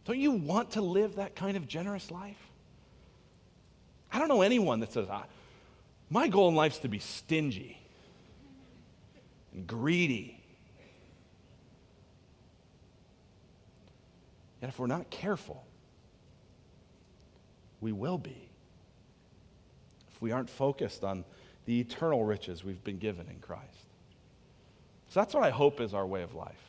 [0.05, 2.37] Don't you want to live that kind of generous life?
[4.11, 5.07] I don't know anyone that says,
[6.09, 7.78] my goal in life is to be stingy
[9.53, 10.41] and greedy.
[14.61, 15.65] Yet, if we're not careful,
[17.81, 18.49] we will be.
[20.11, 21.23] If we aren't focused on
[21.65, 23.63] the eternal riches we've been given in Christ.
[25.09, 26.61] So that's what I hope is our way of life.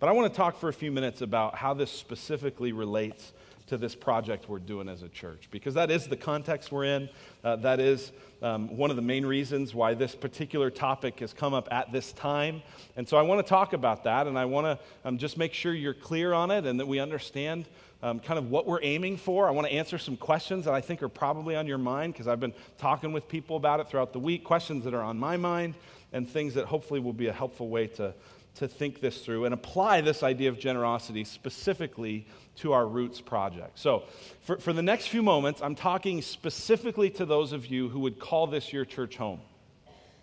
[0.00, 3.32] But I want to talk for a few minutes about how this specifically relates
[3.66, 7.08] to this project we're doing as a church, because that is the context we're in.
[7.42, 11.54] Uh, that is um, one of the main reasons why this particular topic has come
[11.54, 12.62] up at this time.
[12.96, 15.54] And so I want to talk about that, and I want to um, just make
[15.54, 17.66] sure you're clear on it and that we understand
[18.02, 19.48] um, kind of what we're aiming for.
[19.48, 22.28] I want to answer some questions that I think are probably on your mind because
[22.28, 25.38] I've been talking with people about it throughout the week, questions that are on my
[25.38, 25.74] mind,
[26.12, 28.12] and things that hopefully will be a helpful way to,
[28.56, 33.78] to think this through and apply this idea of generosity specifically to our Roots project.
[33.78, 34.04] So,
[34.42, 38.20] for, for the next few moments, I'm talking specifically to those of you who would
[38.20, 39.40] call this your church home.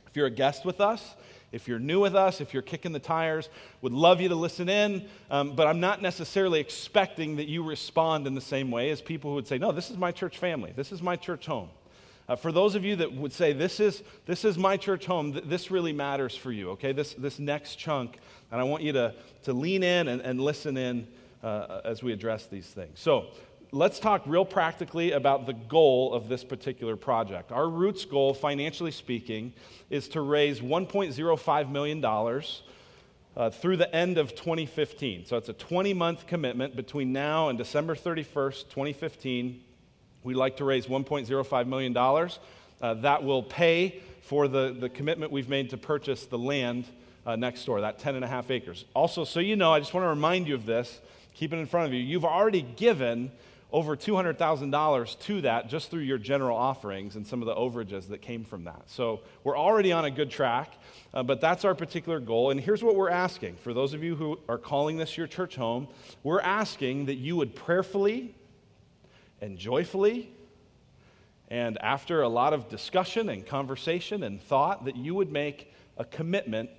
[0.08, 1.16] If you're a guest with us,
[1.52, 3.50] if you're new with us, if you're kicking the tires,
[3.82, 8.28] would love you to listen in, um, but I'm not necessarily expecting that you respond
[8.28, 10.72] in the same way as people who would say, No, this is my church family,
[10.76, 11.70] this is my church home.
[12.32, 15.34] Uh, for those of you that would say, this is, this is my church home,
[15.34, 16.94] th- this really matters for you, okay?
[16.94, 18.20] This, this next chunk.
[18.54, 19.14] And I want you to,
[19.44, 21.10] to lean in and, and listen in
[21.44, 23.02] uh, as we address these things.
[23.02, 23.26] So
[23.74, 27.52] let's talk real practically about the goal of this particular project.
[27.52, 29.52] Our roots goal, financially speaking,
[29.90, 32.42] is to raise $1.05 million.
[33.34, 35.26] Uh, through the end of 2015.
[35.26, 39.64] So it's a 20 month commitment between now and December 31st, 2015
[40.24, 41.98] We'd like to raise $1.05 million.
[41.98, 46.86] Uh, that will pay for the, the commitment we've made to purchase the land
[47.26, 48.86] uh, next door, that 10 and a half acres.
[48.94, 51.02] Also, so you know, I just want to remind you of this,
[51.34, 52.00] keep it in front of you.
[52.00, 53.32] You've already given
[53.72, 58.22] over $200,000 to that just through your general offerings and some of the overages that
[58.22, 58.82] came from that.
[58.88, 60.74] So we're already on a good track,
[61.14, 62.52] uh, but that's our particular goal.
[62.52, 65.56] And here's what we're asking for those of you who are calling this your church
[65.56, 65.88] home,
[66.24, 68.36] we're asking that you would prayerfully
[69.42, 70.32] and joyfully,
[71.50, 76.06] and after a lot of discussion and conversation and thought, that you would make a
[76.06, 76.70] commitment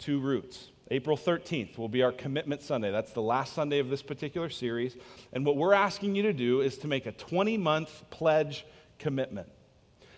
[0.00, 0.70] to Roots.
[0.90, 2.90] April 13th will be our commitment Sunday.
[2.90, 4.96] That's the last Sunday of this particular series.
[5.32, 8.64] And what we're asking you to do is to make a 20 month pledge
[8.98, 9.48] commitment.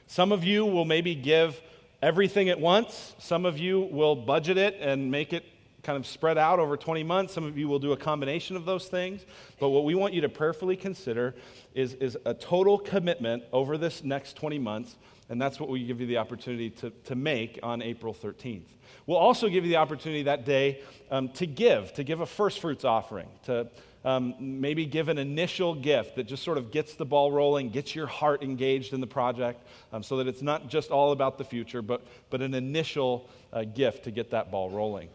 [0.07, 1.61] Some of you will maybe give
[2.03, 5.45] everything at once, some of you will budget it and make it
[5.83, 7.33] kind of spread out over 20 months.
[7.33, 9.25] Some of you will do a combination of those things.
[9.61, 11.35] But what we want you to prayerfully consider
[11.75, 14.97] is, is a total commitment over this next 20 months
[15.29, 18.65] And that's what we give you the opportunity to, to make on April 13th.
[19.07, 22.61] We'll also give you the opportunity that day um, to give, to give a first
[22.61, 23.69] fruits offering, to
[24.05, 27.95] um, maybe give an initial gift that just sort of gets the ball rolling, gets
[27.95, 31.45] your heart engaged in the project, um, so that it's not just all about the
[31.45, 35.11] future, but, but an initial uh, gift to get that ball rolling.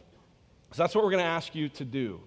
[0.74, 2.20] So that's what we're going to ask you to do.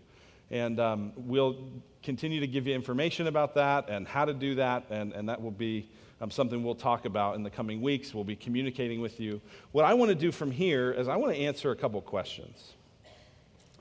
[0.52, 1.56] And um, we'll
[2.04, 5.42] continue to give you information about that and how to do that, and, and that
[5.42, 5.88] will be
[6.20, 8.14] um, something we'll talk about in the coming weeks.
[8.14, 9.40] We'll be communicating with you.
[9.72, 12.74] What I want to do from here is I want to answer a couple questions.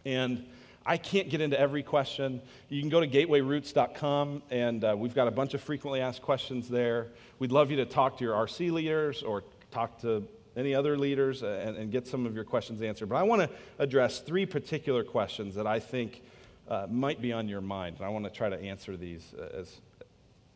[0.03, 0.43] And
[0.83, 2.41] I can't get into every question.
[2.69, 6.67] You can go to gatewayroots.com, and uh, we've got a bunch of frequently asked questions
[6.67, 7.09] there.
[7.37, 11.43] We'd love you to talk to your RC leaders or talk to any other leaders
[11.43, 13.09] and, and get some of your questions answered.
[13.09, 16.21] But I want to address three particular questions that I think
[16.67, 17.97] uh, might be on your mind.
[17.97, 19.81] And I want to try to answer these as,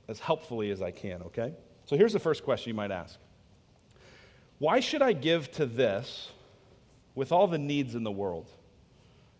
[0.07, 1.53] as helpfully as I can, okay?
[1.85, 3.17] So here's the first question you might ask
[4.59, 6.29] Why should I give to this
[7.15, 8.47] with all the needs in the world?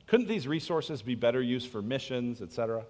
[0.07, 2.83] Couldn't these resources be better used for missions, etc.?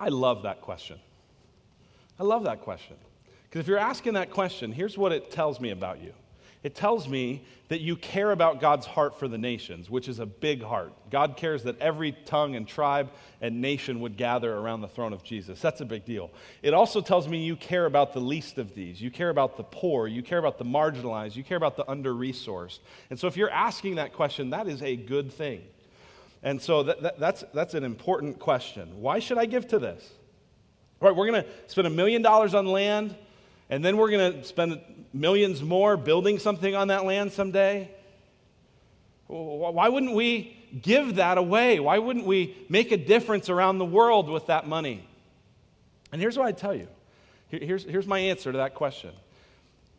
[0.00, 0.98] I love that question.
[2.18, 2.96] I love that question.
[3.54, 6.12] Because if you're asking that question, here's what it tells me about you
[6.64, 10.26] it tells me that you care about God's heart for the nations, which is a
[10.26, 10.92] big heart.
[11.08, 15.22] God cares that every tongue and tribe and nation would gather around the throne of
[15.22, 15.60] Jesus.
[15.60, 16.32] That's a big deal.
[16.62, 19.00] It also tells me you care about the least of these.
[19.00, 20.08] You care about the poor.
[20.08, 21.36] You care about the marginalized.
[21.36, 22.80] You care about the under resourced.
[23.10, 25.62] And so if you're asking that question, that is a good thing.
[26.42, 29.00] And so that, that, that's, that's an important question.
[29.00, 30.10] Why should I give to this?
[31.00, 33.14] All right, we're going to spend a million dollars on land
[33.70, 34.80] and then we're going to spend
[35.12, 37.90] millions more building something on that land someday?
[39.26, 41.80] Why wouldn't we give that away?
[41.80, 45.06] Why wouldn't we make a difference around the world with that money?
[46.12, 46.88] And here's what I tell you
[47.48, 49.12] here's, here's my answer to that question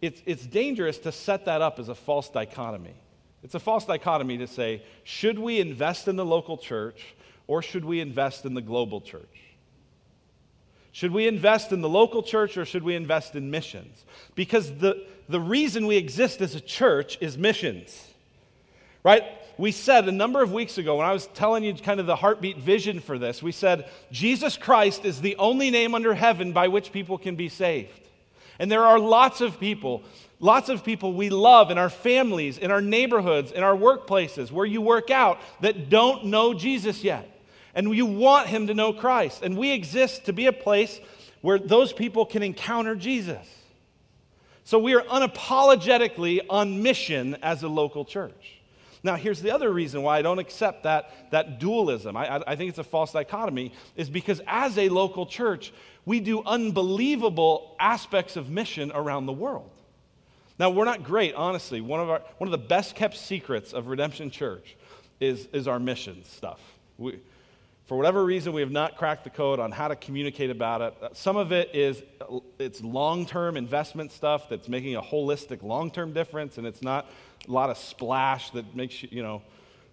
[0.01, 2.93] it's, it's dangerous to set that up as a false dichotomy.
[3.43, 7.15] It's a false dichotomy to say, should we invest in the local church
[7.47, 9.55] or should we invest in the global church?
[10.96, 14.06] Should we invest in the local church or should we invest in missions?
[14.34, 18.14] Because the, the reason we exist as a church is missions,
[19.04, 19.24] right?
[19.58, 22.16] We said a number of weeks ago when I was telling you kind of the
[22.16, 26.70] heartbeat vision for this, we said Jesus Christ is the only name under heaven by
[26.70, 28.08] which people can be saved.
[28.58, 30.02] And there are lots of people,
[30.40, 34.66] lots of people we love in our families, in our neighborhoods, in our workplaces, where
[34.66, 37.35] you work out that don't know Jesus yet
[37.76, 39.44] and you want him to know Christ.
[39.44, 41.00] And we exist to be a place
[41.42, 43.48] where those people can encounter Jesus.
[44.64, 48.60] So we are unapologetically on mission as a local church.
[49.04, 52.18] Now, here's the other reason why I don't accept that, that dualism.
[52.18, 55.72] I, I, think it's a false dichotomy, is because as a local church,
[56.06, 59.70] we do unbelievable aspects of mission around the world.
[60.58, 61.82] Now, we're not great, honestly.
[61.82, 64.76] One of, our, one of the best kept secrets of Redemption Church
[65.20, 66.60] is, is our mission stuff.
[66.98, 67.20] We,
[67.86, 70.93] for whatever reason, we have not cracked the code on how to communicate about it.
[71.02, 72.02] Uh, some of it is
[72.58, 77.08] it's long-term investment stuff that's making a holistic long-term difference, and it's not
[77.48, 79.43] a lot of splash that makes you, you know,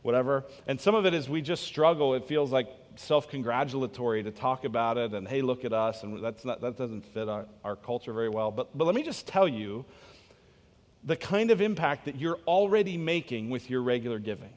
[0.01, 0.45] whatever.
[0.67, 2.15] And some of it is we just struggle.
[2.15, 6.47] It feels like self-congratulatory to talk about it, and hey, look at us, and that's
[6.47, 8.51] not, that doesn't fit our, our culture very well.
[8.51, 9.85] But, but let me just tell you
[11.05, 14.53] the kind of impact that you're already making with your regular giving.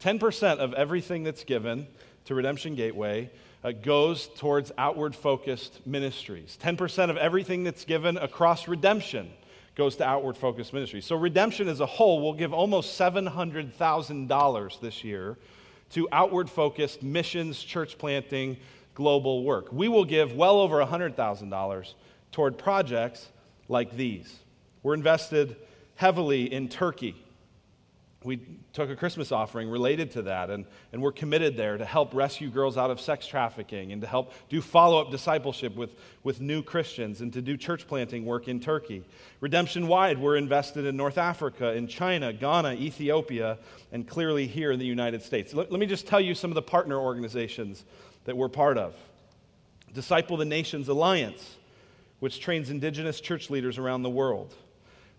[0.00, 1.86] 10% of everything that's given
[2.26, 3.30] to Redemption Gateway
[3.64, 6.56] uh, goes towards outward focused ministries.
[6.62, 9.30] 10% of everything that's given across redemption
[9.74, 11.04] goes to outward focused ministries.
[11.04, 15.36] So, redemption as a whole will give almost $700,000 this year
[15.90, 18.56] to outward focused missions, church planting,
[18.94, 19.72] global work.
[19.72, 21.94] We will give well over $100,000
[22.32, 23.28] toward projects
[23.68, 24.40] like these.
[24.82, 25.56] We're invested
[25.94, 27.14] heavily in Turkey
[28.28, 28.40] we
[28.74, 32.50] took a Christmas offering related to that, and, and we're committed there to help rescue
[32.50, 36.62] girls out of sex trafficking and to help do follow up discipleship with, with new
[36.62, 39.02] Christians and to do church planting work in Turkey.
[39.40, 43.56] Redemption wide, we're invested in North Africa, in China, Ghana, Ethiopia,
[43.92, 45.54] and clearly here in the United States.
[45.54, 47.82] Let, let me just tell you some of the partner organizations
[48.26, 48.94] that we're part of
[49.94, 51.56] Disciple the Nations Alliance,
[52.20, 54.54] which trains indigenous church leaders around the world.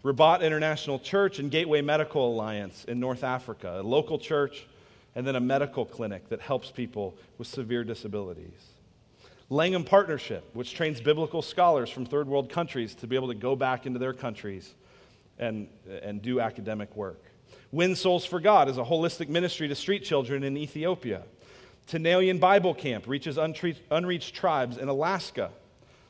[0.02, 4.66] Rabat International Church and Gateway Medical Alliance in North Africa, a local church,
[5.14, 8.54] and then a medical clinic that helps people with severe disabilities.
[9.50, 13.56] Langham Partnership, which trains biblical scholars from third world countries to be able to go
[13.56, 14.74] back into their countries
[15.38, 15.68] and,
[16.02, 17.22] and do academic work.
[17.72, 21.24] Win Souls for God is a holistic ministry to street children in Ethiopia.
[21.90, 25.50] Tanalian Bible Camp reaches unreached tribes in Alaska.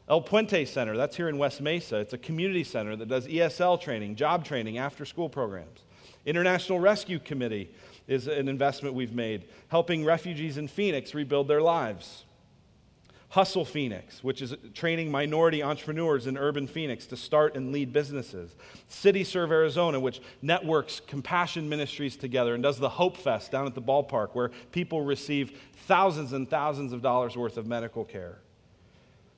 [0.09, 1.97] El Puente Center, that's here in West Mesa.
[1.97, 5.81] It's a community center that does ESL training, job training, after school programs.
[6.25, 7.69] International Rescue Committee
[8.07, 12.25] is an investment we've made, helping refugees in Phoenix rebuild their lives.
[13.29, 18.55] Hustle Phoenix, which is training minority entrepreneurs in urban Phoenix to start and lead businesses.
[18.87, 23.75] City Serve Arizona, which networks compassion ministries together and does the Hope Fest down at
[23.75, 28.39] the ballpark, where people receive thousands and thousands of dollars worth of medical care.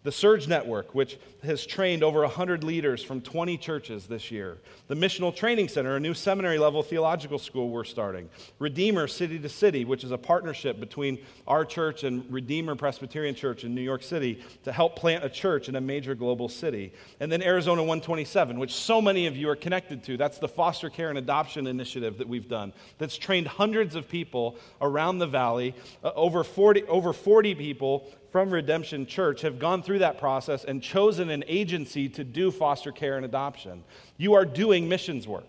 [0.03, 4.57] The Surge Network, which has trained over 100 leaders from 20 churches this year.
[4.87, 8.27] The Missional Training Center, a new seminary level theological school we're starting.
[8.57, 13.63] Redeemer City to City, which is a partnership between our church and Redeemer Presbyterian Church
[13.63, 16.93] in New York City to help plant a church in a major global city.
[17.19, 20.17] And then Arizona 127, which so many of you are connected to.
[20.17, 24.57] That's the foster care and adoption initiative that we've done that's trained hundreds of people
[24.81, 29.99] around the valley, uh, over, 40, over 40 people from Redemption Church have gone through
[29.99, 33.83] that process and chosen an agency to do foster care and adoption.
[34.17, 35.47] You are doing missions work.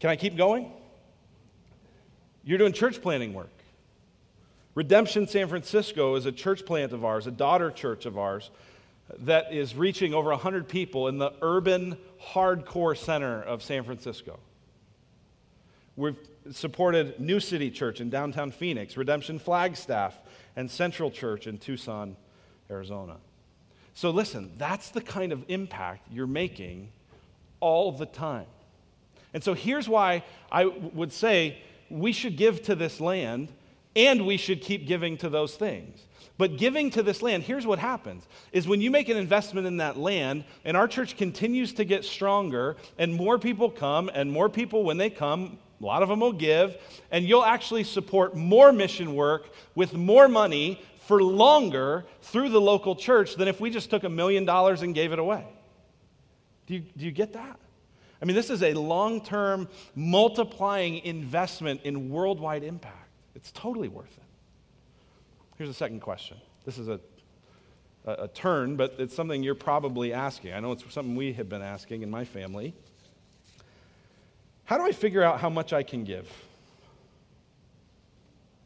[0.00, 0.72] Can I keep going?
[2.44, 3.50] You're doing church planting work.
[4.74, 8.50] Redemption San Francisco is a church plant of ours, a daughter church of ours,
[9.18, 11.98] that is reaching over 100 people in the urban,
[12.32, 14.38] hardcore center of San Francisco.
[15.94, 16.16] We've
[16.50, 20.18] supported New City Church in downtown Phoenix, Redemption Flagstaff,
[20.56, 22.16] and Central Church in Tucson,
[22.70, 23.16] Arizona.
[23.94, 26.90] So, listen, that's the kind of impact you're making
[27.60, 28.46] all the time.
[29.34, 31.58] And so, here's why I would say
[31.90, 33.48] we should give to this land
[33.94, 36.06] and we should keep giving to those things.
[36.38, 39.76] But giving to this land, here's what happens is when you make an investment in
[39.76, 44.48] that land and our church continues to get stronger and more people come and more
[44.48, 46.76] people when they come a lot of them will give,
[47.10, 52.94] and you'll actually support more mission work with more money for longer through the local
[52.94, 55.44] church than if we just took a million dollars and gave it away.
[56.66, 57.58] Do you, do you get that?
[58.20, 63.10] I mean, this is a long term, multiplying investment in worldwide impact.
[63.34, 64.22] It's totally worth it.
[65.56, 66.36] Here's a second question.
[66.64, 67.00] This is a,
[68.06, 70.52] a, a turn, but it's something you're probably asking.
[70.52, 72.74] I know it's something we have been asking in my family.
[74.72, 76.26] How do I figure out how much I can give?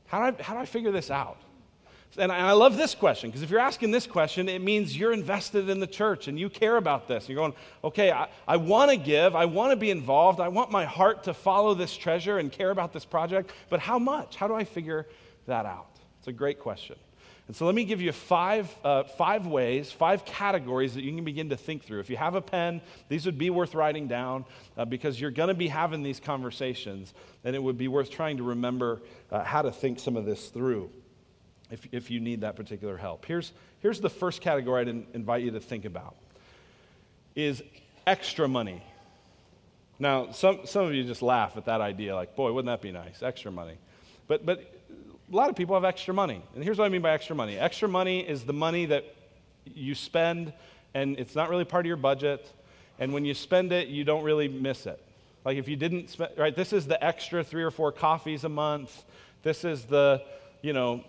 [0.07, 1.36] How do I, how do I figure this out?
[2.16, 5.68] And I love this question because if you're asking this question, it means you're invested
[5.68, 7.28] in the church and you care about this.
[7.28, 10.70] You're going, okay, I, I want to give, I want to be involved, I want
[10.70, 14.36] my heart to follow this treasure and care about this project, but how much?
[14.36, 15.09] How do I figure
[15.46, 15.90] that out?
[16.20, 16.94] It's a great question.
[17.47, 21.24] And so let me give you five, uh, five ways, five categories that you can
[21.24, 22.01] begin to think through.
[22.01, 24.44] If you have a pen, these would be worth writing down
[24.76, 28.38] uh, because you're going to be having these conversations, and it would be worth trying
[28.38, 30.90] to remember uh, how to think some of this through
[31.70, 33.24] if, if you need that particular help.
[33.26, 36.16] Here's, here's the first category I'd invite you to think about
[37.36, 37.62] is
[38.07, 38.82] extra money.
[40.01, 42.92] Now, some, some of you just laugh at that idea, like, boy, wouldn't that be
[42.92, 43.22] nice?
[43.22, 43.78] Extra money.
[44.26, 44.75] But, but
[45.32, 46.42] a lot of people have extra money.
[46.54, 49.04] And here's what I mean by extra money extra money is the money that
[49.64, 50.52] you spend,
[50.94, 52.50] and it's not really part of your budget.
[52.98, 55.02] And when you spend it, you don't really miss it.
[55.44, 58.48] Like if you didn't spend, right, this is the extra three or four coffees a
[58.48, 59.04] month.
[59.42, 60.22] This is the,
[60.62, 61.04] you know,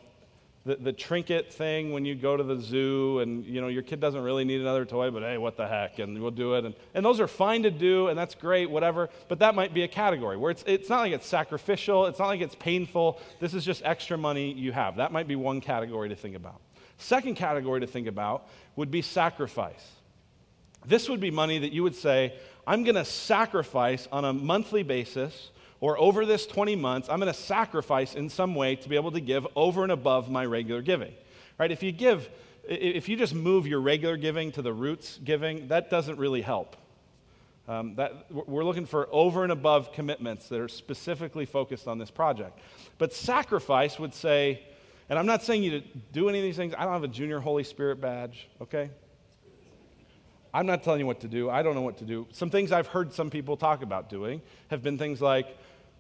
[0.68, 4.02] the, the trinket thing when you go to the zoo and you know your kid
[4.02, 6.66] doesn't really need another toy but hey what the heck and we'll do it.
[6.66, 9.84] And, and those are fine to do and that's great whatever but that might be
[9.84, 13.20] a category where it's, it's not like it's sacrificial it's not like it's painful.
[13.40, 14.98] This is just extra money you have.
[14.98, 16.60] That might be one category to think about.
[16.98, 19.92] Second category to think about would be sacrifice.
[20.86, 22.34] This would be money that you would say
[22.66, 27.32] i'm going to sacrifice on a monthly basis or over this 20 months, I'm going
[27.32, 30.82] to sacrifice in some way to be able to give over and above my regular
[30.82, 31.14] giving.
[31.58, 31.72] Right?
[31.72, 32.30] If you give,
[32.68, 36.76] if you just move your regular giving to the roots giving, that doesn't really help.
[37.68, 42.10] Um, that, we're looking for over and above commitments that are specifically focused on this
[42.10, 42.60] project.
[42.98, 44.64] But sacrifice would say,
[45.10, 46.74] and I'm not saying you to do any of these things.
[46.78, 48.90] I don't have a junior Holy Spirit badge, okay?
[50.54, 51.50] I'm not telling you what to do.
[51.50, 52.26] I don't know what to do.
[52.32, 55.58] Some things I've heard some people talk about doing have been things like,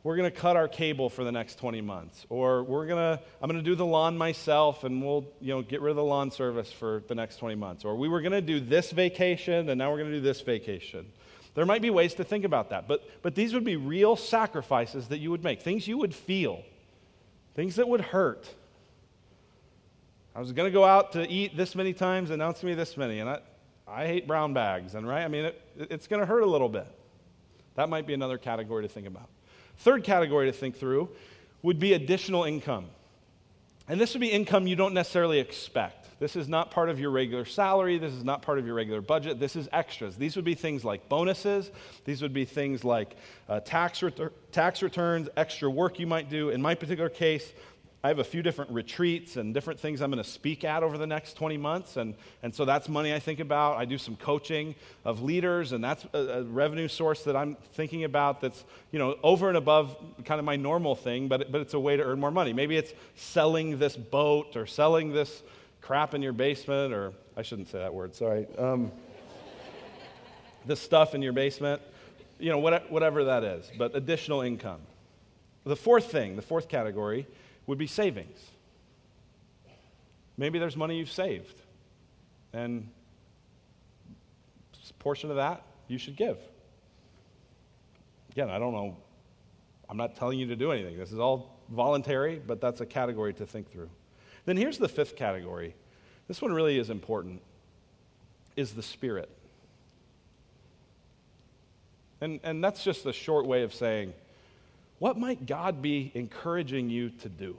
[0.08, 3.22] we're going to cut our cable for the next 20 months or we're going to
[3.41, 6.03] i'm going to do the lawn myself and we'll you know get rid of the
[6.03, 7.84] lawn service for the next 20 months.
[7.84, 10.39] Or we were going to do this vacation and now we're going to do this
[10.39, 11.12] vacation.
[11.55, 15.10] There might be ways to think about that but but these would be real sacrifices
[15.10, 16.64] that you would make things you would feel
[17.53, 18.47] things that would hurt.
[20.34, 22.76] I was going to go out to eat this many times and now it's me
[22.76, 23.39] this many and i
[23.86, 26.70] i hate brown bags and right i mean it, it's going to hurt a little
[26.70, 26.88] bit.
[27.76, 29.28] That might be another category to think about
[29.80, 31.10] Third category to think through
[31.62, 32.86] would be additional income.
[33.88, 36.08] And this would be income you don't necessarily expect.
[36.20, 38.00] This is not part of your regular salary.
[38.00, 39.40] This is not part of your regular budget.
[39.40, 40.18] This is extras.
[40.18, 41.72] These would be things like bonuses.
[42.06, 43.16] These would be things like
[43.48, 44.04] uh, tax,
[44.52, 46.50] tax returns, extra work you might do.
[46.50, 47.54] In my particular case,
[48.08, 50.97] I have a few different retreats and different things I'm going to speak at over
[50.97, 51.97] the next 20 months.
[51.97, 53.76] And, and so that's money I think about.
[53.76, 58.05] I do some coaching of leaders, and that's a, a, revenue source that I'm thinking
[58.05, 61.74] about that's, you know, over and above kind of my normal thing, but, but it's
[61.74, 62.53] a way to earn more money.
[62.53, 65.43] Maybe it's selling this boat or selling this
[65.82, 68.47] crap in your basement, or I shouldn't say that word, sorry.
[68.58, 68.89] Um,
[70.66, 71.82] this stuff in your basement,
[72.39, 74.80] you know, whatever that is, but additional income.
[75.66, 77.28] The fourth thing, the fourth category,
[77.68, 78.39] would be savings.
[80.38, 81.61] Maybe there's money you've saved,
[82.53, 82.89] and
[84.89, 86.38] a portion of that you should give.
[88.32, 88.97] Again, I don't know.
[89.89, 90.97] I'm not telling you to do anything.
[90.97, 93.89] This is all voluntary, but that's a category to think through.
[94.45, 95.76] Then here's the fifth category.
[96.28, 97.41] This one really is important
[98.55, 99.30] is the spirit.
[102.20, 104.13] And, and that's just a short way of saying
[105.00, 107.58] what might God be encouraging you to do?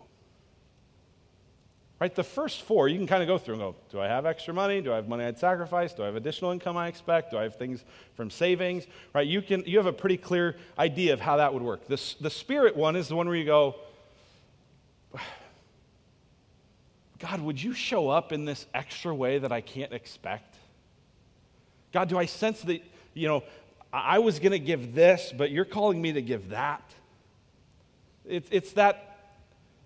[2.01, 4.25] Right, the first four, you can kind of go through and go, do I have
[4.25, 4.81] extra money?
[4.81, 5.93] Do I have money I'd sacrifice?
[5.93, 7.33] Do I have additional income I expect?
[7.33, 7.85] Do I have things
[8.15, 8.87] from savings?
[9.13, 11.89] Right, you, can, you have a pretty clear idea of how that would work.
[11.89, 13.75] The, the spirit one is the one where you go,
[17.19, 20.55] God, would you show up in this extra way that I can't expect?
[21.93, 22.81] God, do I sense that,
[23.15, 23.43] you know,
[23.93, 26.95] I was going to give this, but you're calling me to give that?
[28.29, 29.19] It's, it's that,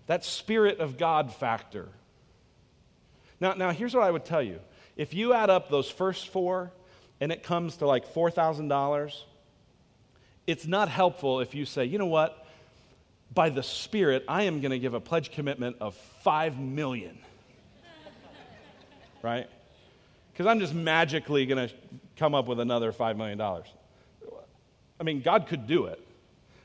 [0.07, 1.87] that Spirit of God factor.
[3.39, 4.59] Now, now, here's what I would tell you.
[4.95, 6.71] If you add up those first four
[7.19, 9.21] and it comes to like $4,000,
[10.45, 12.45] it's not helpful if you say, you know what?
[13.33, 17.17] By the Spirit, I am going to give a pledge commitment of 5 million.
[19.21, 19.49] right?
[20.31, 21.73] Because I'm just magically going to
[22.17, 23.39] come up with another $5 million.
[23.41, 25.99] I mean, God could do it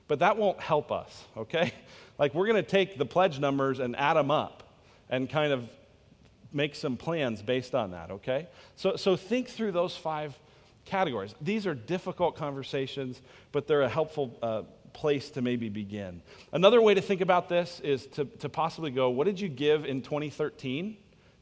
[0.09, 1.72] but that won't help us, okay?
[2.18, 4.64] Like, we're going to take the pledge numbers and add them up
[5.09, 5.70] and kind of
[6.52, 8.48] make some plans based on that, okay?
[8.74, 10.36] So, so think through those five
[10.84, 11.34] categories.
[11.40, 13.20] These are difficult conversations,
[13.52, 16.22] but they're a helpful uh, place to maybe begin.
[16.52, 19.84] Another way to think about this is to, to possibly go, what did you give
[19.84, 20.96] in 2013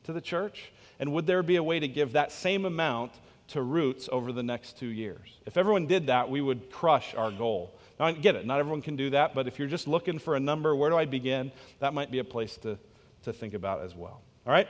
[0.04, 0.72] to the church?
[0.98, 3.12] And would there be a way to give that same amount
[3.49, 5.38] to Roots over the next two years?
[5.47, 8.82] If everyone did that, we would crush our goal now, I get it, not everyone
[8.82, 11.51] can do that, but if you're just looking for a number, where do I begin?
[11.78, 12.78] That might be a place to,
[13.22, 14.20] to think about as well.
[14.47, 14.68] All right?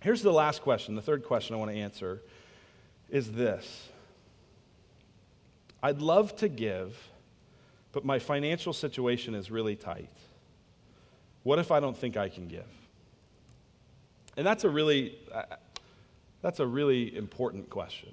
[0.00, 2.22] Here's the last question, the third question I want to answer
[3.08, 3.88] is this
[5.82, 6.96] I'd love to give,
[7.92, 10.10] but my financial situation is really tight.
[11.42, 12.68] What if I don't think I can give?
[14.36, 15.18] And that's a really,
[16.42, 18.10] that's a really important question.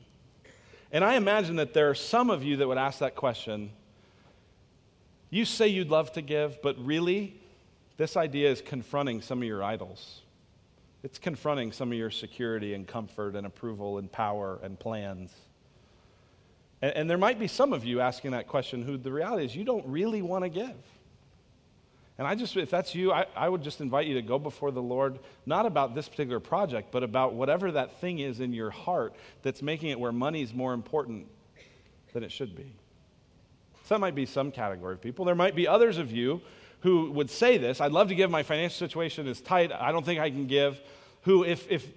[0.92, 3.72] And I imagine that there are some of you that would ask that question
[5.30, 7.36] you say you'd love to give, but really,
[7.98, 10.22] this idea is confronting some of your idols.
[11.04, 15.34] It's confronting some of your security and comfort and approval and power and plans.
[16.82, 19.56] And, and there might be some of you asking that question who the reality is
[19.56, 20.76] you don't really want to give.
[22.18, 24.72] And I just, if that's you, I, I would just invite you to go before
[24.72, 28.72] the Lord, not about this particular project, but about whatever that thing is in your
[28.72, 29.13] heart
[29.43, 31.28] that's making it where money is more important
[32.13, 32.74] than it should be.
[33.84, 35.26] So that might be some category of people.
[35.26, 36.41] There might be others of you
[36.82, 40.05] who would say this I'd love to give, my financial situation is tight, I don't
[40.05, 40.80] think I can give.
[41.24, 41.88] Who, if, if,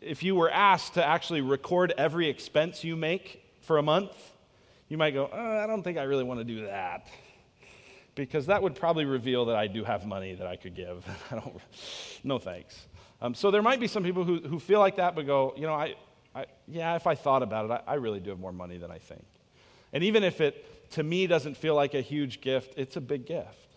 [0.00, 4.12] if you were asked to actually record every expense you make for a month,
[4.88, 7.06] you might go, oh, I don't think I really want to do that.
[8.18, 11.06] Because that would probably reveal that I do have money that I could give.
[11.30, 11.56] I don't,
[12.24, 12.88] no thanks.
[13.22, 15.62] Um, so there might be some people who, who feel like that, but go, you
[15.62, 15.94] know, I,
[16.34, 18.90] I yeah, if I thought about it, I, I really do have more money than
[18.90, 19.24] I think.
[19.92, 23.24] And even if it to me doesn't feel like a huge gift, it's a big
[23.24, 23.68] gift.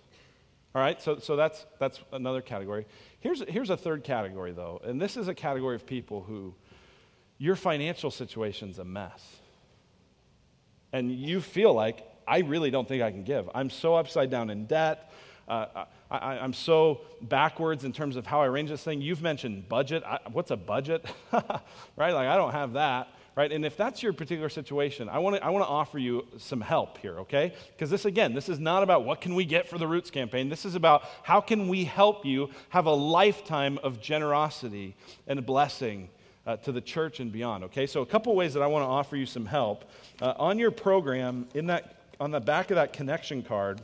[0.74, 2.88] All right, so, so that's, that's another category.
[3.20, 6.56] Here's, here's a third category, though, and this is a category of people who
[7.38, 9.24] your financial situation's a mess.
[10.92, 13.50] And you feel like, I really don't think I can give.
[13.54, 15.12] I'm so upside down in debt.
[15.50, 19.02] Uh, I, am so backwards in terms of how I arrange this thing.
[19.02, 20.02] You've mentioned budget.
[20.06, 21.06] I, what's a budget?
[21.34, 21.52] right?
[21.98, 23.54] Like, I don't have that right?
[23.54, 26.60] And if that's your particular situation, I want to I want to offer you some
[26.60, 27.54] help here, okay?
[27.72, 30.50] Because this again, this is not about what can we get for the Roots campaign.
[30.50, 34.96] This is about how can we help you have a lifetime of generosity
[35.28, 36.10] and blessing
[36.46, 37.88] uh, to the church and beyond, okay?
[37.88, 39.86] So a couple ways that I want to offer you some help.
[40.22, 43.82] Uh, on your program in that on the back of that connection card,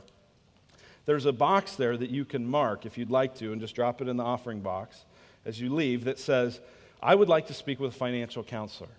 [1.07, 3.99] there's a box there that you can mark if you'd like to and just drop
[3.99, 5.05] it in the offering box
[5.43, 6.59] as you leave that says,
[7.01, 8.91] I would like to speak with a financial counselor.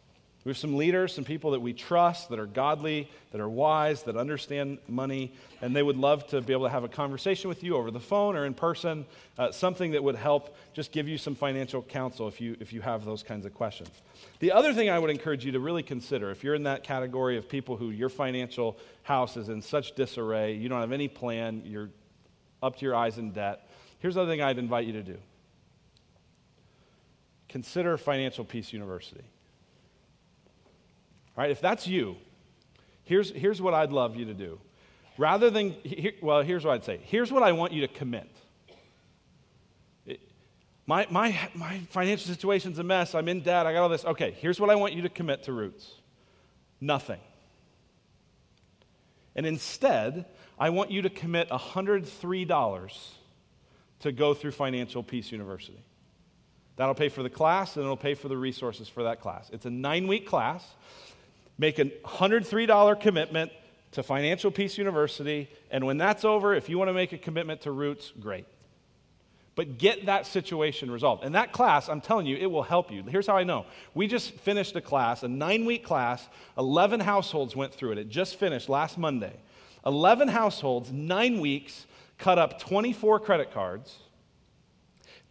[0.49, 4.05] We have some leaders, some people that we trust, that are godly, that are wise,
[4.05, 7.63] that understand money, and they would love to be able to have a conversation with
[7.63, 9.05] you over the phone or in person,
[9.37, 12.81] uh, something that would help just give you some financial counsel if you, if you
[12.81, 13.91] have those kinds of questions.
[14.39, 17.37] The other thing I would encourage you to really consider, if you're in that category
[17.37, 21.61] of people who your financial house is in such disarray, you don't have any plan,
[21.67, 21.91] you're
[22.63, 23.69] up to your eyes in debt,
[23.99, 25.19] here's the other thing I'd invite you to do
[27.51, 29.25] consider Financial Peace University.
[31.47, 32.17] If that's you,
[33.05, 34.61] here's, here's what I'd love you to do.
[35.17, 37.01] Rather than, here, well, here's what I'd say.
[37.03, 38.31] Here's what I want you to commit.
[40.87, 43.15] my, my, my financial situation's a mess.
[43.15, 43.67] I'm in debt.
[43.67, 44.05] I got all this.
[44.05, 45.93] Okay, here's what I want you to commit to Roots
[46.81, 47.21] nothing.
[49.35, 50.27] And instead,
[50.59, 53.09] I want you to commit $103
[54.01, 55.83] to go through Financial Peace University.
[56.77, 59.51] That'll pay for the class and it'll pay for the resources for that class.
[59.53, 60.65] It's a nine week class.
[61.59, 63.51] Make a $103 commitment
[63.93, 67.63] to Financial Peace University, and when that's over, if you want to make a commitment
[67.63, 68.47] to Roots, great.
[69.57, 71.25] But get that situation resolved.
[71.25, 73.03] And that class, I'm telling you, it will help you.
[73.03, 73.67] Here's how I know.
[73.93, 76.29] We just finished a class, a nine week class.
[76.57, 77.99] 11 households went through it.
[77.99, 79.35] It just finished last Monday.
[79.85, 81.87] 11 households, nine weeks,
[82.19, 83.99] cut up 24 credit cards,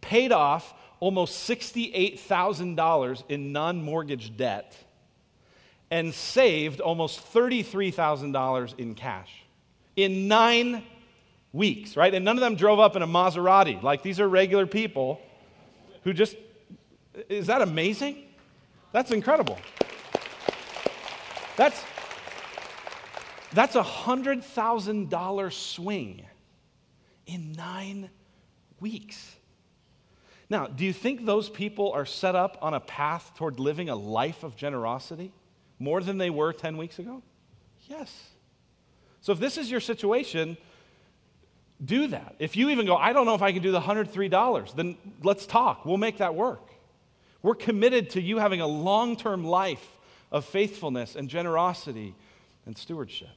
[0.02, 4.76] paid off almost $68,000 in non mortgage debt
[5.90, 9.44] and saved almost $33,000 in cash
[9.96, 10.84] in nine
[11.52, 12.14] weeks, right?
[12.14, 13.82] And none of them drove up in a Maserati.
[13.82, 15.20] Like these are regular people
[16.04, 16.36] who just,
[17.28, 18.24] is that amazing?
[18.92, 19.58] That's incredible.
[21.56, 21.82] That's,
[23.52, 26.22] that's a $100,000 swing
[27.26, 28.10] in nine
[28.78, 29.34] weeks.
[30.50, 33.96] Now, do you think those people are set up on a path toward living a
[33.96, 35.32] life of generosity?
[35.78, 37.22] More than they were 10 weeks ago?
[37.86, 38.30] Yes.
[39.20, 40.56] So if this is your situation,
[41.84, 42.36] do that.
[42.38, 45.46] If you even go, I don't know if I can do the $103, then let's
[45.46, 45.84] talk.
[45.84, 46.62] We'll make that work.
[47.42, 49.96] We're committed to you having a long term life
[50.30, 52.14] of faithfulness and generosity
[52.66, 53.28] and stewardship.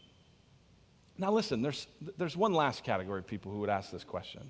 [1.17, 1.87] Now, listen, there's,
[2.17, 4.49] there's one last category of people who would ask this question.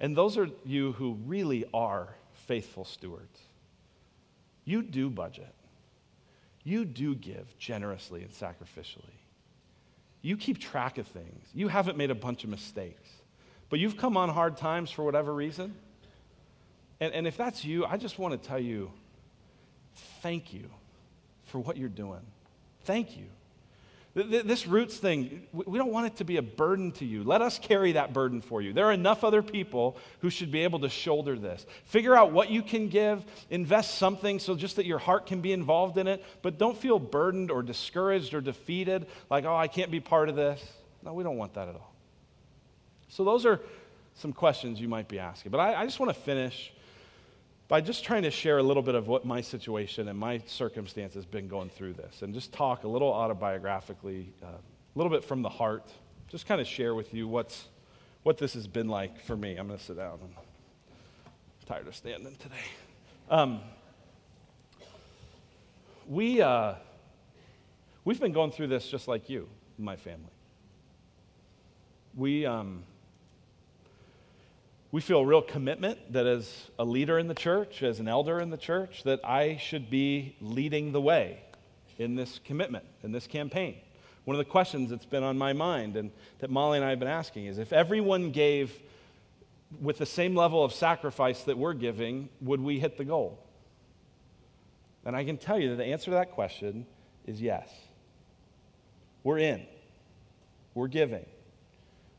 [0.00, 3.40] And those are you who really are faithful stewards.
[4.64, 5.54] You do budget
[6.66, 9.14] you do give generously and sacrificially.
[10.20, 11.46] You keep track of things.
[11.54, 13.08] You haven't made a bunch of mistakes,
[13.70, 15.76] but you've come on hard times for whatever reason.
[16.98, 18.90] And, and if that's you, I just want to tell you
[20.22, 20.68] thank you
[21.44, 22.22] for what you're doing.
[22.82, 23.26] Thank you.
[24.16, 27.22] This roots thing, we don't want it to be a burden to you.
[27.22, 28.72] Let us carry that burden for you.
[28.72, 31.66] There are enough other people who should be able to shoulder this.
[31.84, 35.52] Figure out what you can give, invest something so just that your heart can be
[35.52, 39.90] involved in it, but don't feel burdened or discouraged or defeated, like, oh, I can't
[39.90, 40.64] be part of this.
[41.02, 41.92] No, we don't want that at all.
[43.10, 43.60] So, those are
[44.14, 45.52] some questions you might be asking.
[45.52, 46.72] But I, I just want to finish
[47.68, 51.14] by just trying to share a little bit of what my situation and my circumstance
[51.14, 55.24] has been going through this and just talk a little autobiographically, uh, a little bit
[55.24, 55.90] from the heart,
[56.28, 57.66] just kind of share with you what's,
[58.22, 59.56] what this has been like for me.
[59.56, 60.18] I'm going to sit down.
[60.22, 60.30] I'm
[61.66, 62.54] tired of standing today.
[63.28, 63.60] Um,
[66.06, 66.74] we, uh,
[68.04, 70.30] we've been going through this just like you, my family.
[72.14, 72.84] We, um,
[74.92, 78.40] we feel a real commitment that as a leader in the church, as an elder
[78.40, 81.40] in the church, that I should be leading the way
[81.98, 83.76] in this commitment, in this campaign.
[84.24, 86.10] One of the questions that's been on my mind and
[86.40, 88.72] that Molly and I have been asking is if everyone gave
[89.80, 93.38] with the same level of sacrifice that we're giving, would we hit the goal?
[95.04, 96.86] And I can tell you that the answer to that question
[97.26, 97.68] is yes.
[99.22, 99.66] We're in,
[100.74, 101.26] we're giving,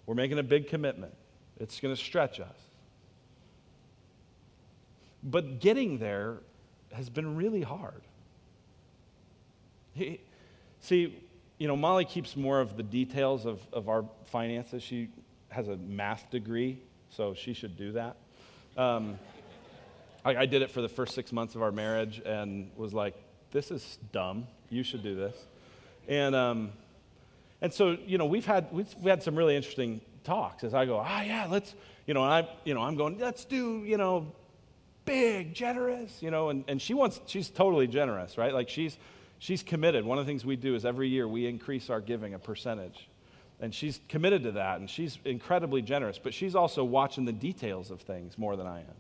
[0.06, 1.14] we're making a big commitment.
[1.60, 2.58] It's going to stretch us.
[5.24, 6.38] But getting there
[6.94, 8.02] has been really hard.
[9.94, 10.22] He,
[10.80, 11.18] see,
[11.58, 14.84] you know, Molly keeps more of the details of, of our finances.
[14.84, 15.10] She
[15.50, 16.80] has a math degree,
[17.10, 18.18] so she should do that.
[18.78, 19.18] Um,
[20.24, 23.16] I, I did it for the first six months of our marriage and was like,
[23.52, 24.46] this is dumb.
[24.70, 25.36] You should do this.
[26.08, 26.72] And, um,
[27.62, 30.86] and so, you know, we've had, we've, we've had some really interesting talks as I
[30.86, 31.74] go, ah, yeah, let's,
[32.06, 34.32] you know, I, you know, I'm going, let's do, you know,
[35.06, 38.54] big, generous, you know, and, and she wants, she's totally generous, right?
[38.54, 38.98] Like she's,
[39.40, 40.06] she's committed.
[40.06, 43.08] One of the things we do is every year we increase our giving a percentage.
[43.60, 47.90] And she's committed to that, and she's incredibly generous, but she's also watching the details
[47.90, 48.98] of things more than I am.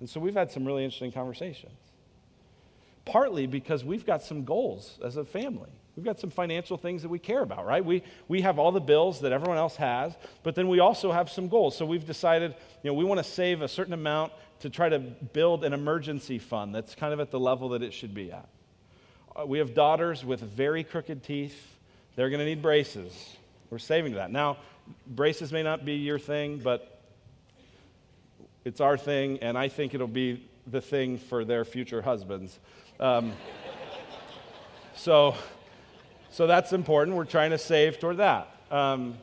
[0.00, 1.76] And so we've had some really interesting conversations.
[3.04, 5.70] Partly because we've got some goals as a family.
[5.96, 7.82] We've got some financial things that we care about, right?
[7.82, 11.30] We, we have all the bills that everyone else has, but then we also have
[11.30, 11.74] some goals.
[11.74, 14.98] So we've decided, you know, we want to save a certain amount to try to
[14.98, 18.46] build an emergency fund that's kind of at the level that it should be at.
[19.34, 21.76] Uh, we have daughters with very crooked teeth.
[22.14, 23.36] They're going to need braces.
[23.70, 24.30] We're saving that.
[24.30, 24.58] Now,
[25.06, 27.00] braces may not be your thing, but
[28.66, 32.58] it's our thing, and I think it'll be the thing for their future husbands.
[33.00, 33.32] Um,
[34.94, 35.34] so,
[36.36, 37.16] so that's important.
[37.16, 38.54] We're trying to save toward that.
[38.70, 39.16] Um,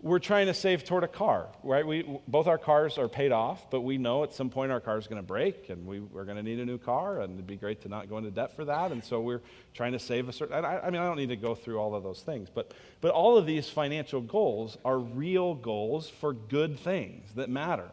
[0.00, 1.84] we're trying to save toward a car, right?
[1.84, 4.96] We, both our cars are paid off, but we know at some point our car
[4.96, 7.48] is going to break and we, are going to need a new car, and it'd
[7.48, 8.92] be great to not go into debt for that.
[8.92, 9.42] And so we're
[9.74, 11.96] trying to save a certain, I, I mean, I don't need to go through all
[11.96, 16.78] of those things, but, but all of these financial goals are real goals for good
[16.78, 17.90] things that matter.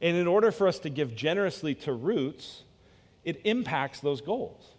[0.00, 2.62] And in order for us to give generously to Roots,
[3.24, 4.73] it impacts those goals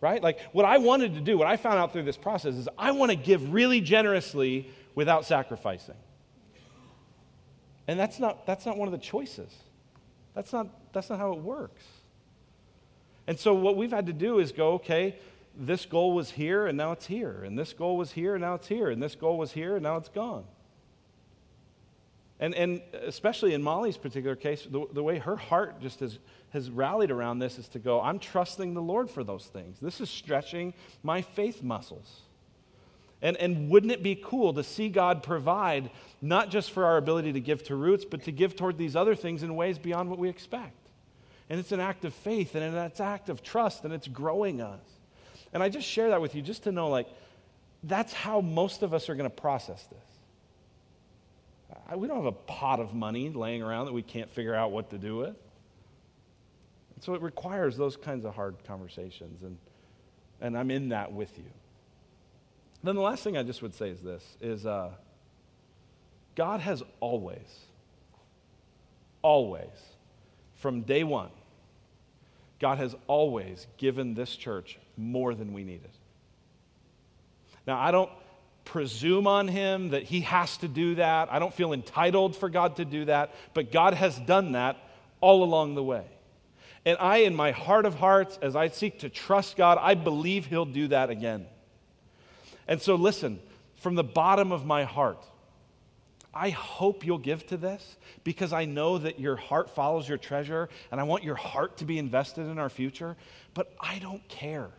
[0.00, 0.22] right?
[0.22, 2.92] Like what I wanted to do, what I found out through this process is I
[2.92, 5.96] want to give really generously without sacrificing.
[7.86, 9.54] And that's not, that's not one of the choices.
[10.34, 11.82] That's not, that's not how it works.
[13.26, 15.16] And so what we've had to do is go, okay,
[15.56, 17.42] this goal was here and now it's here.
[17.44, 18.90] And this goal was here and now it's here.
[18.90, 20.44] And this goal was here and now it's gone.
[22.40, 26.18] And, and especially in Molly's particular case, the, the way her heart just has,
[26.50, 29.78] has rallied around this is to go, I'm trusting the Lord for those things.
[29.80, 32.22] This is stretching my faith muscles.
[33.20, 35.90] And, and wouldn't it be cool to see God provide
[36.22, 39.14] not just for our ability to give to roots, but to give toward these other
[39.14, 40.76] things in ways beyond what we expect?
[41.50, 44.60] And it's an act of faith and it's an act of trust and it's growing
[44.60, 44.80] us.
[45.52, 47.08] And I just share that with you just to know, like,
[47.82, 49.98] that's how most of us are going to process this.
[51.96, 54.90] We don't have a pot of money laying around that we can't figure out what
[54.90, 55.36] to do with.
[57.00, 59.42] So it requires those kinds of hard conversations.
[59.42, 59.58] And,
[60.40, 61.50] and I'm in that with you.
[62.82, 64.90] Then the last thing I just would say is this is uh,
[66.34, 67.66] God has always,
[69.22, 69.68] always,
[70.54, 71.30] from day one,
[72.60, 75.90] God has always given this church more than we needed.
[77.66, 78.10] Now, I don't
[78.64, 81.32] presume on him that he has to do that.
[81.32, 84.76] I don't feel entitled for God to do that, but God has done that
[85.20, 86.04] all along the way.
[86.88, 90.46] And I, in my heart of hearts, as I seek to trust God, I believe
[90.46, 91.44] he'll do that again.
[92.66, 93.40] And so, listen,
[93.76, 95.22] from the bottom of my heart,
[96.32, 100.70] I hope you'll give to this because I know that your heart follows your treasure
[100.90, 103.18] and I want your heart to be invested in our future.
[103.52, 104.70] But I don't care.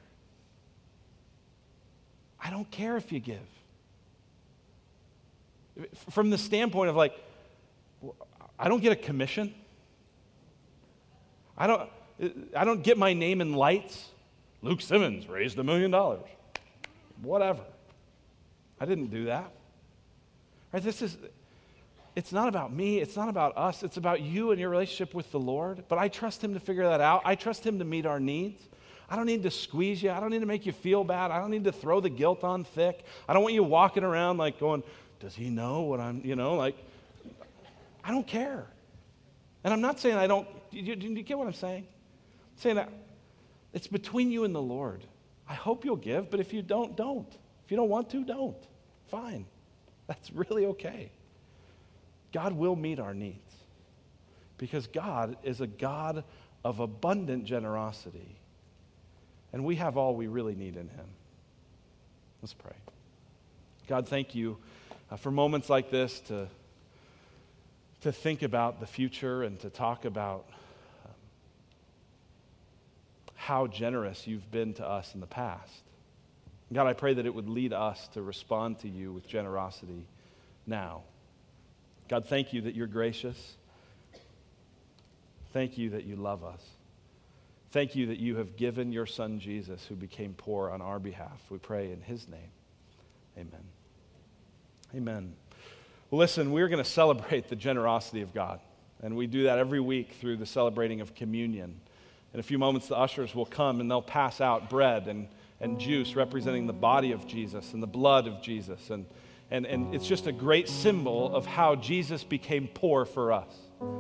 [2.44, 3.38] I don't care if you give.
[6.10, 7.14] From the standpoint of like,
[8.58, 9.54] I don't get a commission.
[11.56, 11.88] I don't,
[12.56, 14.10] I don't get my name in lights.
[14.62, 16.26] Luke Simmons raised a million dollars.
[17.22, 17.62] Whatever.
[18.80, 19.52] I didn't do that.
[20.74, 20.84] Right?
[20.84, 21.18] This is
[22.16, 25.32] it's not about me, it's not about us, it's about you and your relationship with
[25.32, 25.86] the Lord.
[25.88, 27.22] But I trust him to figure that out.
[27.24, 28.62] I trust him to meet our needs.
[29.10, 30.12] I don't need to squeeze you.
[30.12, 31.32] I don't need to make you feel bad.
[31.32, 33.06] I don't need to throw the guilt on thick.
[33.28, 34.84] I don't want you walking around like going,
[35.20, 36.76] does he know what I'm, you know, like,
[38.04, 38.68] I don't care.
[39.64, 41.88] And I'm not saying I don't, do you, do you get what I'm saying?
[42.60, 42.90] Saying that
[43.74, 45.06] it's between you and the Lord.
[45.48, 47.28] I hope you'll give, but if you don't, don't.
[47.66, 48.58] If you don't want to, don't.
[49.08, 49.46] Fine.
[50.08, 51.12] That's really okay.
[52.34, 53.56] God will meet our needs
[54.58, 56.24] because God is a God
[56.66, 58.36] of abundant generosity.
[59.54, 61.08] And we have all we really need in Him.
[62.42, 62.76] Let's pray.
[63.88, 64.58] God, thank you
[65.10, 66.48] uh, for moments like this to,
[68.02, 70.50] to think about the future and to talk about
[73.50, 75.82] how generous you've been to us in the past.
[76.72, 80.06] God, I pray that it would lead us to respond to you with generosity
[80.68, 81.02] now.
[82.08, 83.56] God, thank you that you're gracious.
[85.52, 86.62] Thank you that you love us.
[87.72, 91.42] Thank you that you have given your son Jesus, who became poor on our behalf.
[91.50, 92.52] We pray in his name.
[93.36, 93.64] Amen.
[94.96, 95.34] Amen.
[96.12, 98.60] listen, we're going to celebrate the generosity of God.
[99.02, 101.80] And we do that every week through the celebrating of communion.
[102.34, 105.28] In a few moments, the ushers will come and they'll pass out bread and
[105.60, 108.90] and juice representing the body of Jesus and the blood of Jesus.
[108.90, 109.06] And,
[109.52, 113.54] and, and it's just a great symbol of how Jesus became poor for us.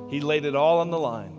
[0.09, 1.38] He laid it all on the line.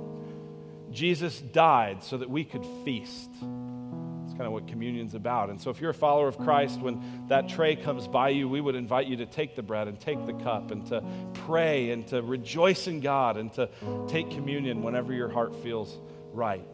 [0.91, 3.31] Jesus died so that we could feast.
[3.31, 5.51] Let's kind of what communion's about.
[5.51, 8.61] And so, if you're a follower of Christ, when that tray comes by you, we
[8.61, 11.05] would invite you to take the bread and take the cup and to
[11.47, 13.69] pray and to rejoice in God and to
[14.09, 15.97] take communion whenever your heart feels
[16.33, 16.67] right.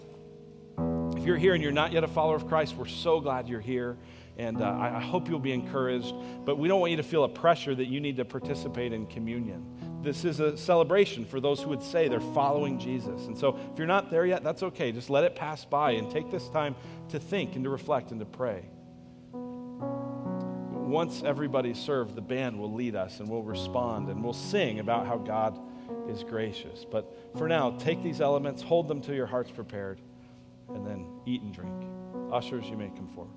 [1.27, 3.97] You're here and you're not yet a follower of Christ, we're so glad you're here.
[4.39, 6.15] And uh, I hope you'll be encouraged.
[6.45, 9.07] But we don't want you to feel a pressure that you need to participate in
[9.07, 9.65] communion.
[10.03, 13.27] This is a celebration for those who would say they're following Jesus.
[13.27, 14.93] And so if you're not there yet, that's okay.
[14.93, 16.77] Just let it pass by and take this time
[17.09, 18.65] to think and to reflect and to pray.
[19.33, 25.09] Once everybody's served, the band will lead us and we'll respond and we'll sing about
[25.09, 25.59] how God
[26.09, 26.85] is gracious.
[26.85, 30.01] But for now, take these elements, hold them till your heart's prepared,
[30.69, 31.85] and then eat and drink.
[32.33, 33.33] Ushers, you may come forward.